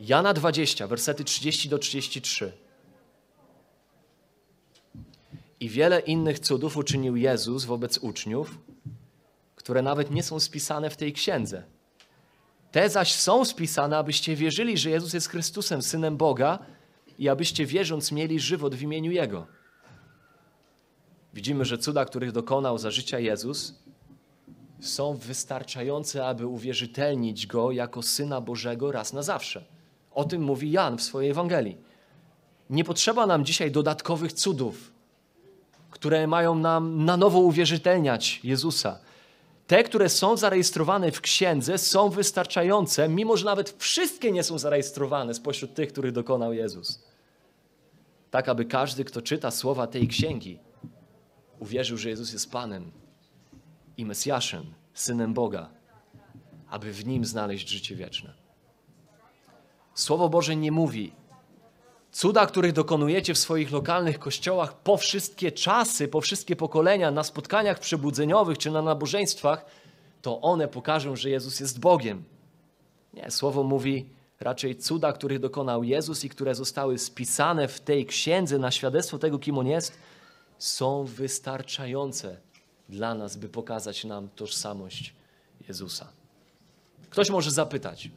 [0.00, 2.52] Jana 20, wersety 30 do 33.
[5.60, 8.58] I wiele innych cudów uczynił Jezus wobec uczniów,
[9.70, 11.62] które nawet nie są spisane w tej księdze.
[12.72, 16.58] Te zaś są spisane, abyście wierzyli, że Jezus jest Chrystusem, Synem Boga
[17.18, 19.46] i abyście wierząc mieli żywot w imieniu Jego.
[21.34, 23.74] Widzimy, że cuda, których dokonał za życia Jezus,
[24.80, 29.64] są wystarczające, aby uwierzytelnić Go jako Syna Bożego raz na zawsze.
[30.10, 31.76] O tym mówi Jan w swojej Ewangelii.
[32.70, 34.92] Nie potrzeba nam dzisiaj dodatkowych cudów,
[35.90, 39.09] które mają nam na nowo uwierzytelniać Jezusa.
[39.70, 45.34] Te, które są zarejestrowane w księdze, są wystarczające, mimo że nawet wszystkie nie są zarejestrowane
[45.34, 47.04] spośród tych, których dokonał Jezus.
[48.30, 50.58] Tak, aby każdy, kto czyta słowa tej księgi,
[51.58, 52.92] uwierzył, że Jezus jest Panem
[53.96, 54.64] i Mesjaszem,
[54.94, 55.70] Synem Boga,
[56.70, 58.34] aby w Nim znaleźć życie wieczne.
[59.94, 61.12] Słowo Boże nie mówi,
[62.12, 67.78] cuda, których dokonujecie w swoich lokalnych kościołach po wszystkie czasy, po wszystkie pokolenia, na spotkaniach
[67.78, 69.64] przebudzeniowych czy na nabożeństwach,
[70.22, 72.24] to one pokażą, że Jezus jest Bogiem.
[73.14, 74.06] Nie, słowo mówi
[74.40, 79.38] raczej cuda, których dokonał Jezus i które zostały spisane w tej księdze na świadectwo tego,
[79.38, 79.92] kim On jest,
[80.58, 82.36] są wystarczające
[82.88, 85.14] dla nas, by pokazać nam tożsamość
[85.68, 86.12] Jezusa.
[87.10, 88.10] Ktoś może zapytać,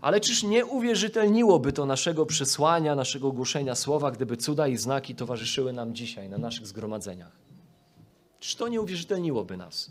[0.00, 5.72] ale czyż nie uwierzytelniłoby to naszego przesłania, naszego głoszenia słowa, gdyby cuda i znaki towarzyszyły
[5.72, 7.32] nam dzisiaj na naszych zgromadzeniach?
[8.40, 9.90] Czyż to nie uwierzytelniłoby nas?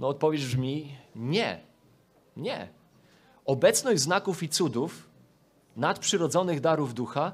[0.00, 1.60] No odpowiedź brzmi nie.
[2.36, 2.68] Nie.
[3.44, 5.08] Obecność znaków i cudów,
[5.76, 7.32] nadprzyrodzonych darów ducha,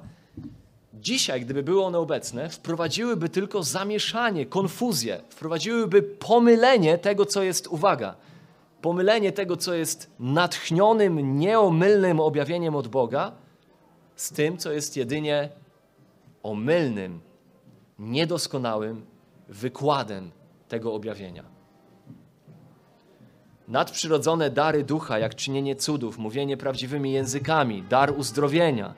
[0.94, 8.16] dzisiaj, gdyby były one obecne, wprowadziłyby tylko zamieszanie, konfuzję, wprowadziłyby pomylenie tego, co jest, uwaga,
[8.83, 13.33] pomylenie tego, co jest natchnionym, nieomylnym objawieniem od Boga,
[14.16, 15.49] z tym, co jest jedynie
[16.43, 17.20] omylnym,
[17.99, 19.07] niedoskonałym
[19.49, 20.31] wykładem
[20.68, 21.45] tego objawienia.
[23.68, 28.95] Nadprzyrodzone dary ducha, jak czynienie cudów, mówienie prawdziwymi językami, dar uzdrowienia,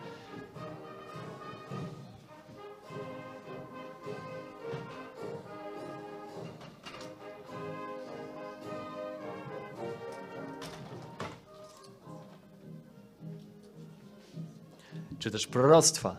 [15.22, 16.16] czy też proroctwa.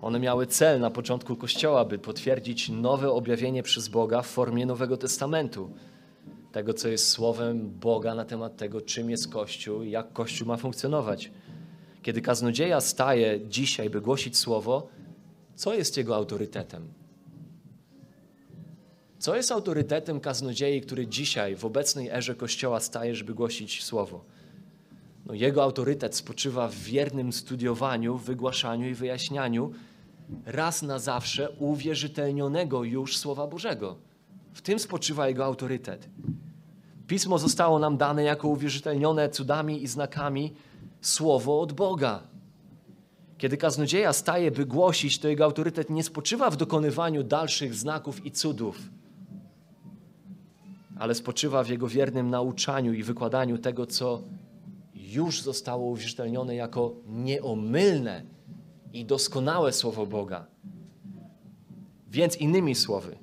[0.00, 4.96] One miały cel na początku Kościoła, by potwierdzić nowe objawienie przez Boga w formie Nowego
[4.96, 5.70] Testamentu.
[6.52, 10.56] Tego, co jest słowem Boga na temat tego, czym jest Kościół i jak Kościół ma
[10.56, 11.30] funkcjonować.
[12.02, 14.88] Kiedy kaznodzieja staje dzisiaj, by głosić słowo,
[15.54, 16.88] co jest jego autorytetem?
[19.18, 24.35] Co jest autorytetem kaznodziei, który dzisiaj w obecnej erze Kościoła staje, żeby głosić słowo?
[25.26, 29.72] No jego autorytet spoczywa w wiernym studiowaniu, wygłaszaniu i wyjaśnianiu
[30.44, 33.96] raz na zawsze uwierzytelnionego już Słowa Bożego.
[34.54, 36.08] W tym spoczywa jego autorytet.
[37.06, 40.52] Pismo zostało nam dane jako uwierzytelnione cudami i znakami
[41.00, 42.22] Słowo od Boga.
[43.38, 48.30] Kiedy kaznodzieja staje, by głosić, to jego autorytet nie spoczywa w dokonywaniu dalszych znaków i
[48.30, 48.78] cudów,
[50.98, 54.22] ale spoczywa w jego wiernym nauczaniu i wykładaniu tego, co
[55.16, 58.22] już zostało uwierzytelnione jako nieomylne
[58.92, 60.46] i doskonałe Słowo Boga.
[62.10, 63.18] Więc innymi słowy,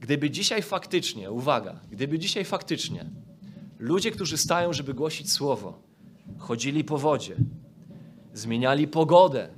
[0.00, 3.10] gdyby dzisiaj faktycznie, uwaga, gdyby dzisiaj faktycznie
[3.78, 5.78] ludzie, którzy stają, żeby głosić Słowo,
[6.38, 7.36] chodzili po wodzie,
[8.34, 9.48] zmieniali pogodę,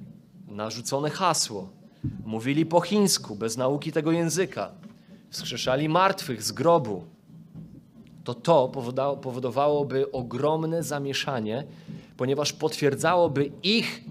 [0.48, 1.68] narzucone hasło,
[2.24, 4.70] mówili po chińsku, bez nauki tego języka,
[5.30, 7.04] wskrzeszali martwych z grobu,
[8.28, 8.68] to to
[9.22, 11.64] powodowałoby ogromne zamieszanie,
[12.16, 14.04] ponieważ potwierdzałoby ich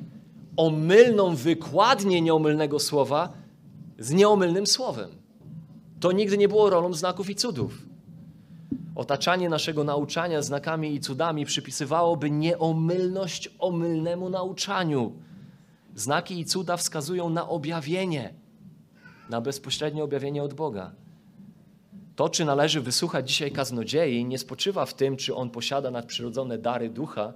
[0.57, 3.33] omylną wykładnię nieomylnego słowa
[3.99, 5.09] z nieomylnym słowem.
[5.99, 7.85] To nigdy nie było rolą znaków i cudów.
[8.95, 15.11] Otaczanie naszego nauczania znakami i cudami przypisywałoby nieomylność omylnemu nauczaniu.
[15.95, 18.33] Znaki i cuda wskazują na objawienie,
[19.29, 20.91] na bezpośrednie objawienie od Boga.
[22.17, 26.89] To, czy należy wysłuchać dzisiaj kaznodziei, nie spoczywa w tym, czy on posiada nadprzyrodzone dary
[26.89, 27.33] ducha,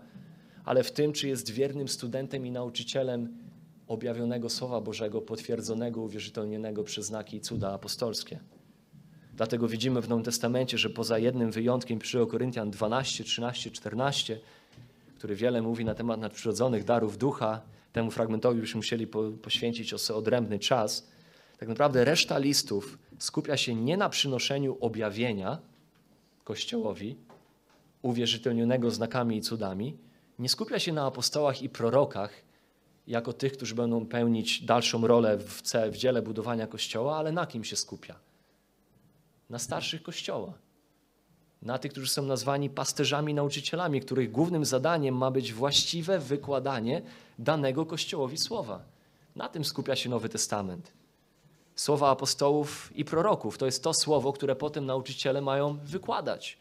[0.66, 3.38] ale w tym, czy jest wiernym studentem i nauczycielem
[3.88, 8.40] objawionego Słowa Bożego, potwierdzonego, uwierzytelnionego przez znaki i cuda apostolskie.
[9.34, 14.40] Dlatego widzimy w Nowym Testamencie, że poza jednym wyjątkiem przy Koryntian 12, 13, 14,
[15.16, 17.62] który wiele mówi na temat nadprzyrodzonych darów ducha,
[17.94, 19.08] temu fragmentowi byśmy musieli
[19.42, 21.08] poświęcić odrębny czas,
[21.58, 25.59] tak naprawdę reszta listów skupia się nie na przynoszeniu objawienia
[26.43, 27.17] Kościołowi,
[28.01, 29.97] uwierzytelnionego znakami i cudami,
[30.39, 32.32] nie skupia się na apostołach i prorokach,
[33.07, 35.61] jako tych, którzy będą pełnić dalszą rolę w,
[35.91, 38.15] w dziele budowania Kościoła, ale na kim się skupia?
[39.49, 40.53] Na starszych Kościoła.
[41.61, 47.01] Na tych, którzy są nazwani pasterzami, nauczycielami, których głównym zadaniem ma być właściwe wykładanie
[47.39, 48.84] danego Kościołowi słowa.
[49.36, 51.01] Na tym skupia się Nowy Testament
[51.76, 53.57] słowa apostołów i proroków.
[53.57, 56.57] To jest to słowo, które potem nauczyciele mają wykładać.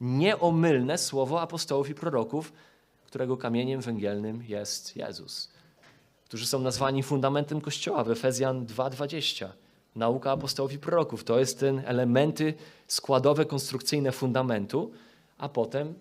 [0.00, 2.52] Nieomylne słowo apostołów i proroków,
[3.06, 5.48] którego kamieniem węgielnym jest Jezus.
[6.24, 9.48] Którzy są nazwani fundamentem Kościoła w Efezjan 2:20.
[9.96, 12.54] Nauka apostołów i proroków to jest ten elementy
[12.86, 14.92] składowe, konstrukcyjne fundamentu,
[15.38, 15.94] a potem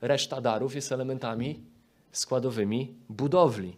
[0.00, 1.60] reszta darów jest elementami
[2.12, 3.76] składowymi budowli.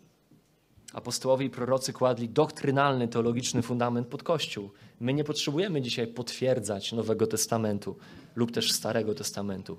[0.93, 4.71] Apostołowie i prorocy kładli doktrynalny, teologiczny fundament pod Kościół.
[5.01, 7.97] My nie potrzebujemy dzisiaj potwierdzać Nowego Testamentu
[8.35, 9.79] lub też Starego Testamentu.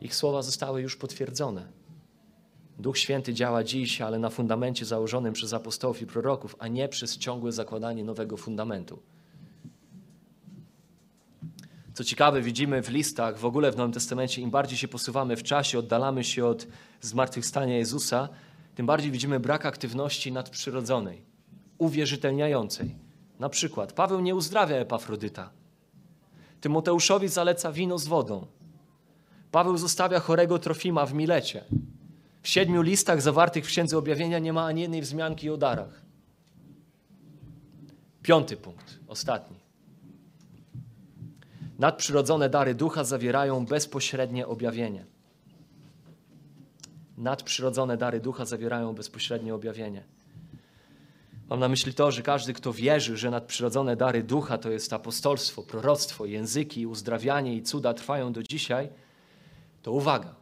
[0.00, 1.68] Ich słowa zostały już potwierdzone.
[2.78, 7.18] Duch Święty działa dziś, ale na fundamencie założonym przez apostołów i proroków, a nie przez
[7.18, 9.02] ciągłe zakładanie nowego fundamentu.
[11.94, 15.42] Co ciekawe, widzimy w listach, w ogóle w Nowym Testamencie, im bardziej się posuwamy w
[15.42, 16.66] czasie, oddalamy się od
[17.00, 18.28] zmartwychwstania Jezusa,
[18.74, 21.24] tym bardziej widzimy brak aktywności nadprzyrodzonej,
[21.78, 22.96] uwierzytelniającej.
[23.38, 25.50] Na przykład Paweł nie uzdrawia Epafrodyta.
[26.60, 28.46] Tymoteuszowi zaleca wino z wodą.
[29.50, 31.64] Paweł zostawia chorego Trofima w Milecie.
[32.42, 36.02] W siedmiu listach zawartych w Księdze Objawienia nie ma ani jednej wzmianki o darach.
[38.22, 39.56] Piąty punkt, ostatni.
[41.78, 45.11] Nadprzyrodzone dary ducha zawierają bezpośrednie objawienie.
[47.18, 50.04] Nadprzyrodzone dary ducha zawierają bezpośrednie objawienie.
[51.50, 55.62] Mam na myśli to, że każdy, kto wierzy, że nadprzyrodzone dary ducha to jest apostolstwo,
[55.62, 58.88] proroctwo, języki, uzdrawianie i cuda trwają do dzisiaj,
[59.82, 60.34] to uwaga.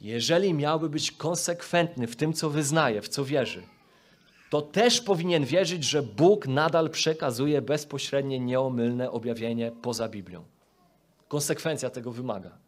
[0.00, 3.62] Jeżeli miałby być konsekwentny w tym, co wyznaje, w co wierzy,
[4.50, 10.44] to też powinien wierzyć, że Bóg nadal przekazuje bezpośrednie, nieomylne objawienie poza Biblią.
[11.28, 12.63] Konsekwencja tego wymaga.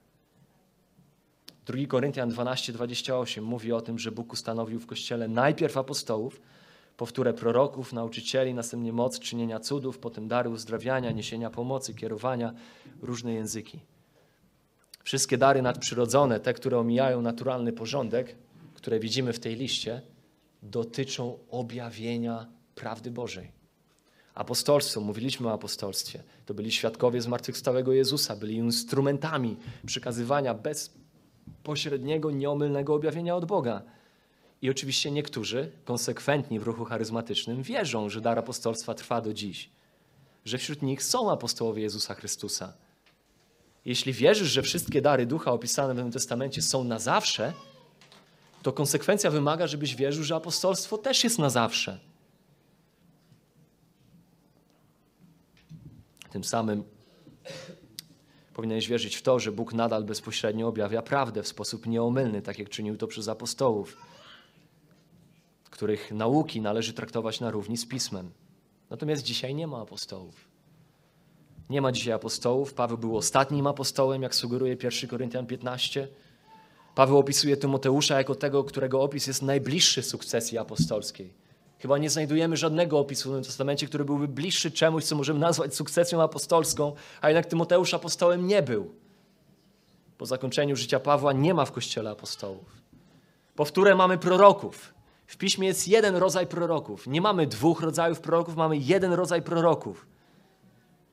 [1.66, 6.40] 2 Koryntian 12:28 mówi o tym, że Bóg ustanowił w Kościele najpierw apostołów,
[6.96, 12.54] powtórę proroków, nauczycieli, następnie moc czynienia cudów, potem dary uzdrawiania, niesienia pomocy, kierowania,
[13.02, 13.80] różne języki.
[15.04, 18.36] Wszystkie dary nadprzyrodzone, te, które omijają naturalny porządek,
[18.74, 20.02] które widzimy w tej liście,
[20.62, 23.52] dotyczą objawienia prawdy Bożej.
[24.34, 29.56] Apostolstwo, mówiliśmy o apostolstwie, to byli świadkowie zmartwychwstałego Jezusa, byli instrumentami
[29.86, 30.54] przekazywania
[31.46, 33.82] bezpośredniego, nieomylnego objawienia od Boga.
[34.62, 39.70] I oczywiście niektórzy, konsekwentni w ruchu charyzmatycznym, wierzą, że dar apostolstwa trwa do dziś,
[40.44, 42.72] że wśród nich są apostołowie Jezusa Chrystusa.
[43.84, 47.52] Jeśli wierzysz, że wszystkie dary ducha opisane w Nowym Testamencie są na zawsze,
[48.62, 52.00] to konsekwencja wymaga, żebyś wierzył, że apostolstwo też jest na zawsze.
[56.30, 56.84] Tym samym
[58.56, 62.68] powinieneś wierzyć w to, że Bóg nadal bezpośrednio objawia prawdę w sposób nieomylny, tak jak
[62.68, 63.96] czynił to przez apostołów,
[65.70, 68.30] których nauki należy traktować na równi z Pismem.
[68.90, 70.48] Natomiast dzisiaj nie ma apostołów.
[71.70, 72.74] Nie ma dzisiaj apostołów.
[72.74, 76.08] Paweł był ostatnim apostołem, jak sugeruje 1 Koryntian 15.
[76.94, 81.32] Paweł opisuje Tymoteusza jako tego, którego opis jest najbliższy sukcesji apostolskiej.
[81.78, 85.74] Chyba nie znajdujemy żadnego opisu w Nowym Testamencie, który byłby bliższy czemuś, co możemy nazwać
[85.74, 88.94] sukcesją apostolską, a jednak Tymoteusz apostołem nie był.
[90.18, 92.82] Po zakończeniu życia Pawła nie ma w kościele apostołów.
[93.56, 94.94] Powtórę mamy proroków.
[95.26, 97.06] W piśmie jest jeden rodzaj proroków.
[97.06, 100.06] Nie mamy dwóch rodzajów proroków, mamy jeden rodzaj proroków.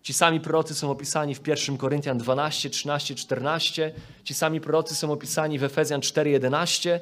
[0.01, 3.93] Ci sami prorocy są opisani w 1 Koryntian 12, 13, 14.
[4.23, 6.99] Ci sami prorocy są opisani w Efezjan 4, 11.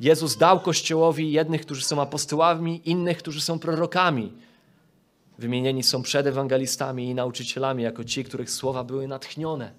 [0.00, 4.32] Jezus dał Kościołowi jednych, którzy są apostołami, innych, którzy są prorokami.
[5.38, 9.72] Wymienieni są przed ewangelistami i nauczycielami jako ci, których słowa były natchnione,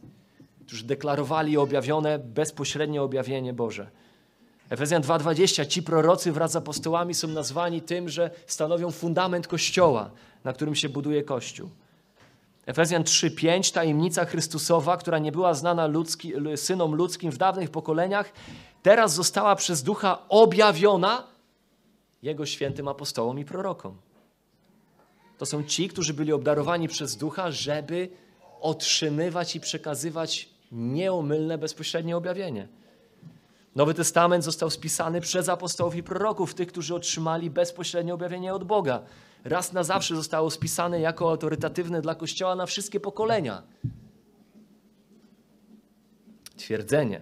[0.65, 3.89] którzy deklarowali objawione, bezpośrednie objawienie Boże.
[4.69, 10.11] Efezjan 2:20 ci prorocy wraz z apostołami są nazwani tym, że stanowią fundament Kościoła,
[10.43, 11.69] na którym się buduje Kościół.
[12.65, 18.33] Efezjan 3:5 tajemnica Chrystusowa, która nie była znana ludzki, synom ludzkim w dawnych pokoleniach,
[18.83, 21.23] teraz została przez Ducha objawiona
[22.23, 23.97] Jego świętym apostołom i prorokom.
[25.37, 28.09] To są ci, którzy byli obdarowani przez Ducha, żeby
[28.59, 32.67] otrzymywać i przekazywać nieomylne, bezpośrednie objawienie.
[33.75, 39.01] Nowy Testament został spisany przez apostołów i proroków, tych, którzy otrzymali bezpośrednie objawienie od Boga.
[39.43, 43.63] Raz na zawsze zostało spisane jako autorytatywne dla Kościoła na wszystkie pokolenia.
[46.57, 47.21] Twierdzenie,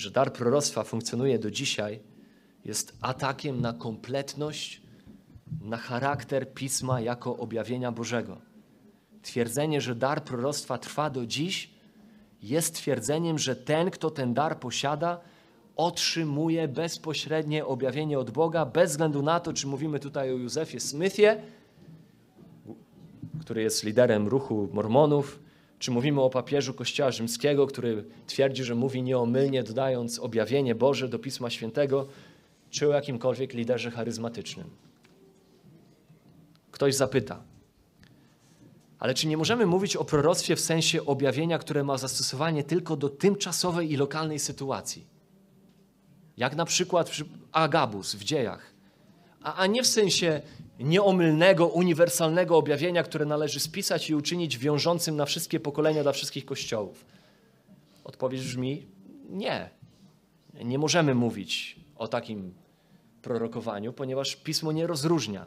[0.00, 2.00] że dar proroctwa funkcjonuje do dzisiaj,
[2.64, 4.82] jest atakiem na kompletność,
[5.60, 8.40] na charakter pisma jako objawienia Bożego.
[9.22, 11.70] Twierdzenie, że dar proroctwa trwa do dziś,
[12.42, 15.20] jest twierdzeniem, że ten, kto ten dar posiada,
[15.76, 21.42] otrzymuje bezpośrednie objawienie od Boga, bez względu na to, czy mówimy tutaj o Józefie Smithie,
[23.40, 25.49] który jest liderem ruchu Mormonów,
[25.80, 31.18] Czy mówimy o papieżu Kościoła Rzymskiego, który twierdzi, że mówi nieomylnie, dodając objawienie Boże do
[31.18, 32.06] Pisma Świętego,
[32.70, 34.70] czy o jakimkolwiek liderze charyzmatycznym?
[36.70, 37.42] Ktoś zapyta.
[38.98, 43.08] Ale czy nie możemy mówić o proroctwie w sensie objawienia, które ma zastosowanie tylko do
[43.08, 45.06] tymczasowej i lokalnej sytuacji?
[46.36, 47.10] Jak na przykład
[47.52, 48.72] Agabus w dziejach.
[49.42, 50.40] A, a nie w sensie
[50.80, 57.04] nieomylnego, uniwersalnego objawienia, które należy spisać i uczynić wiążącym na wszystkie pokolenia dla wszystkich kościołów.
[58.04, 58.86] Odpowiedź brzmi
[59.30, 59.70] nie.
[60.64, 62.54] Nie możemy mówić o takim
[63.22, 65.46] prorokowaniu, ponieważ pismo nie rozróżnia.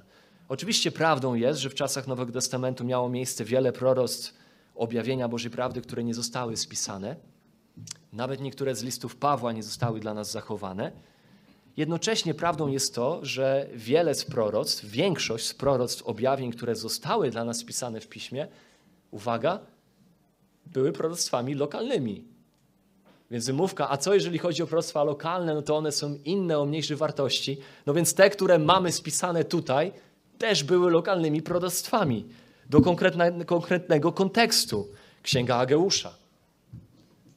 [0.50, 4.34] Oczywiście prawdą jest, że w czasach Nowego Testamentu miało miejsce wiele proroctw
[4.76, 7.16] objawienia Bożej prawdy, które nie zostały spisane.
[8.14, 10.92] Nawet niektóre z listów Pawła nie zostały dla nas zachowane.
[11.78, 17.46] Jednocześnie prawdą jest to, że wiele z proroctw, większość z proroctw objawień, które zostały dla
[17.46, 18.48] nas spisane w piśmie,
[19.12, 19.60] uwaga,
[20.66, 22.24] były proroctwami lokalnymi.
[23.32, 26.66] Więc wymówka, a co jeżeli chodzi o proroctwa lokalne, no to one są inne, o
[26.66, 27.58] mniejszej wartości.
[27.86, 29.92] No więc te, które mamy spisane tutaj,
[30.38, 32.26] też były lokalnymi proroctwami
[32.70, 32.82] do
[33.46, 34.88] konkretnego kontekstu.
[35.22, 36.14] Księga Ageusza,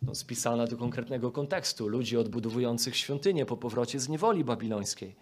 [0.06, 5.16] no, spisana do konkretnego kontekstu, ludzi odbudowujących świątynię po powrocie z niewoli babilońskiej.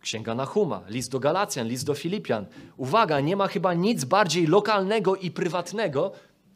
[0.00, 2.46] Księga Nahuma, list do Galacjan, list do Filipian.
[2.76, 6.12] Uwaga, nie ma chyba nic bardziej lokalnego i prywatnego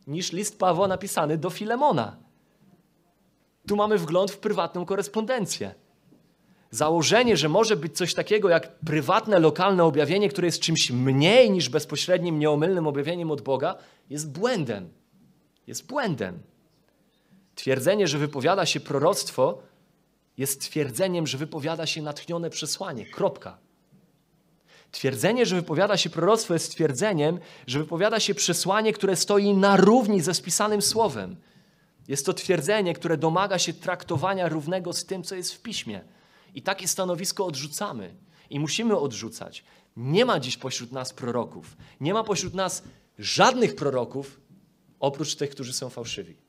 [0.07, 2.17] niż list Pawła napisany do Filemona.
[3.67, 5.75] Tu mamy wgląd w prywatną korespondencję.
[6.71, 11.69] Założenie, że może być coś takiego jak prywatne, lokalne objawienie, które jest czymś mniej niż
[11.69, 13.75] bezpośrednim, nieomylnym objawieniem od Boga,
[14.11, 14.89] jest błędem.
[15.67, 16.39] Jest błędem.
[17.55, 19.63] Twierdzenie, że wypowiada się proroctwo,
[20.37, 23.07] jest twierdzeniem, że wypowiada się natchnione przesłanie.
[23.07, 23.59] Kropka.
[24.91, 30.21] Twierdzenie, że wypowiada się proroctwo, jest twierdzeniem, że wypowiada się przesłanie, które stoi na równi
[30.21, 31.37] ze spisanym słowem.
[32.09, 36.05] Jest to twierdzenie, które domaga się traktowania równego z tym, co jest w piśmie.
[36.55, 38.15] I takie stanowisko odrzucamy
[38.51, 39.65] i musimy odrzucać.
[39.97, 41.77] Nie ma dziś pośród nas proroków.
[42.01, 42.83] Nie ma pośród nas
[43.19, 44.41] żadnych proroków,
[45.01, 46.44] oprócz tych, którzy są fałszywi.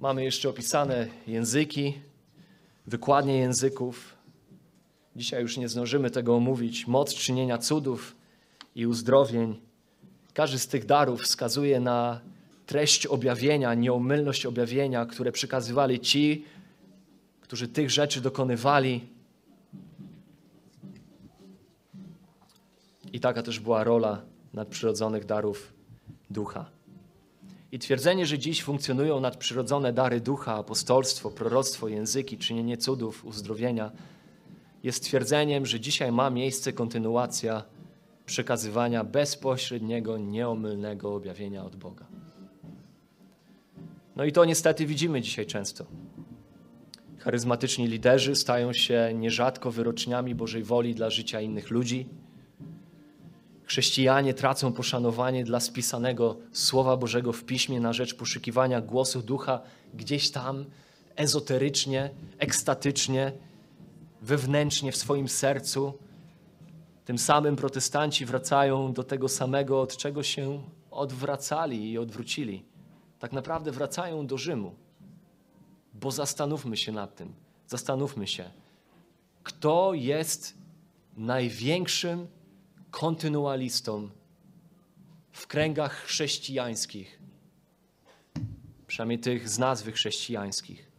[0.00, 1.94] Mamy jeszcze opisane języki,
[2.86, 4.14] wykładnie języków.
[5.16, 6.86] Dzisiaj już nie zdążymy tego omówić.
[6.86, 8.16] Moc czynienia cudów
[8.74, 9.60] i uzdrowień.
[10.34, 12.20] Każdy z tych darów wskazuje na
[12.66, 16.44] treść objawienia, nieomylność objawienia, które przekazywali ci,
[17.40, 19.08] którzy tych rzeczy dokonywali.
[23.12, 24.22] I taka też była rola
[24.54, 25.72] nadprzyrodzonych darów
[26.30, 26.75] ducha.
[27.76, 33.92] I twierdzenie, że dziś funkcjonują nadprzyrodzone dary ducha, apostolstwo, proroctwo, języki, czynienie cudów, uzdrowienia,
[34.82, 37.64] jest twierdzeniem, że dzisiaj ma miejsce kontynuacja
[38.26, 42.06] przekazywania bezpośredniego, nieomylnego objawienia od Boga.
[44.16, 45.86] No i to niestety widzimy dzisiaj często.
[47.18, 52.08] Charyzmatyczni liderzy stają się nierzadko wyroczniami Bożej woli dla życia innych ludzi
[53.66, 59.60] Chrześcijanie tracą poszanowanie dla spisanego Słowa Bożego w piśmie na rzecz poszukiwania głosu ducha
[59.94, 60.64] gdzieś tam,
[61.16, 63.32] ezoterycznie, ekstatycznie,
[64.22, 65.92] wewnętrznie w swoim sercu.
[67.04, 72.64] Tym samym protestanci wracają do tego samego, od czego się odwracali i odwrócili.
[73.18, 74.74] Tak naprawdę wracają do Rzymu.
[75.94, 77.34] Bo zastanówmy się nad tym.
[77.66, 78.50] Zastanówmy się,
[79.42, 80.54] kto jest
[81.16, 82.26] największym
[82.96, 84.08] kontynualistą
[85.32, 87.18] w kręgach chrześcijańskich,
[88.86, 90.90] przynajmniej tych z nazwy chrześcijańskich.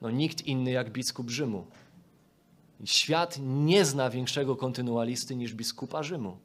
[0.00, 1.66] No nikt inny jak biskup Rzymu.
[2.84, 6.38] Świat nie zna większego kontynualisty niż biskupa Rzymu,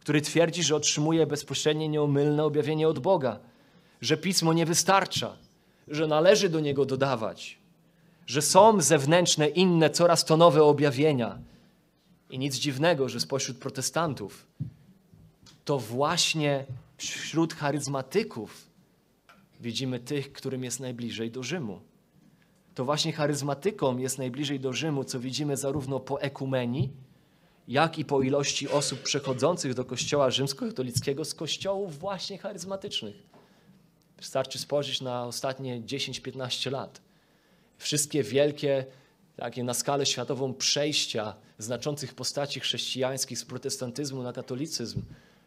[0.00, 3.40] który twierdzi, że otrzymuje bezpośrednie, nieomylne objawienie od Boga,
[4.00, 5.36] że pismo nie wystarcza,
[5.88, 7.58] że należy do niego dodawać,
[8.26, 11.38] że są zewnętrzne, inne, coraz to nowe objawienia,
[12.30, 14.46] i nic dziwnego, że spośród protestantów
[15.64, 16.64] to właśnie
[16.96, 18.70] wśród charyzmatyków
[19.60, 21.80] widzimy tych, którym jest najbliżej do Rzymu.
[22.74, 26.90] To właśnie charyzmatykom jest najbliżej do Rzymu, co widzimy zarówno po ekumenii,
[27.68, 33.16] jak i po ilości osób przechodzących do kościoła rzymskokatolickiego z kościołów właśnie charyzmatycznych.
[34.16, 37.00] Wystarczy spojrzeć na ostatnie 10-15 lat.
[37.78, 38.86] Wszystkie wielkie
[39.36, 45.02] takie na skalę światową przejścia znaczących postaci chrześcijańskich z protestantyzmu na katolicyzm,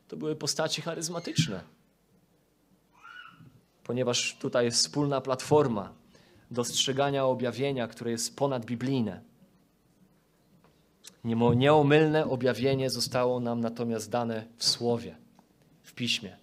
[0.08, 1.62] to były postaci charyzmatyczne.
[3.84, 5.94] Ponieważ tutaj jest wspólna platforma
[6.52, 9.22] dostrzegania objawienia, które jest ponadbiblijne.
[11.56, 15.16] Nieomylne objawienie zostało nam natomiast dane w Słowie,
[15.84, 16.38] w Piśmie.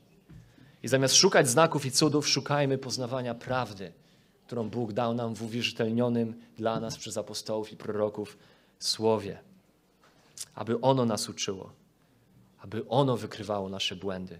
[0.82, 3.92] I zamiast szukać znaków i cudów, szukajmy poznawania prawdy,
[4.54, 8.38] którą Bóg dał nam w uwierzytelnionym dla nas przez apostołów i proroków
[8.78, 9.38] Słowie.
[10.54, 11.72] Aby ono nas uczyło,
[12.58, 14.38] aby ono wykrywało nasze błędy,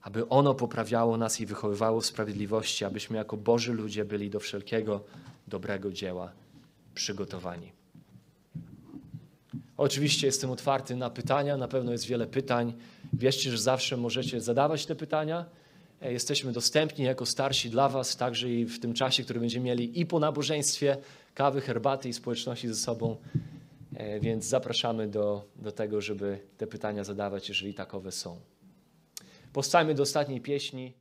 [0.00, 5.00] aby ono poprawiało nas i wychowywało w sprawiedliwości, abyśmy jako Boży ludzie byli do wszelkiego
[5.48, 6.32] dobrego dzieła
[6.94, 7.72] przygotowani.
[9.76, 12.74] Oczywiście jestem otwarty na pytania, na pewno jest wiele pytań.
[13.12, 15.44] Wierzcie, że zawsze możecie zadawać te pytania.
[16.02, 20.00] E, Jesteśmy dostępni jako starsi dla Was, także i w tym czasie, który będziemy mieli
[20.00, 20.96] i po nabożeństwie,
[21.34, 23.16] kawy, herbaty i społeczności ze sobą.
[23.94, 28.40] E, Więc zapraszamy do, do tego, żeby te pytania zadawać, jeżeli takowe są.
[29.52, 30.92] Powstajmy do ostatniej pieśni.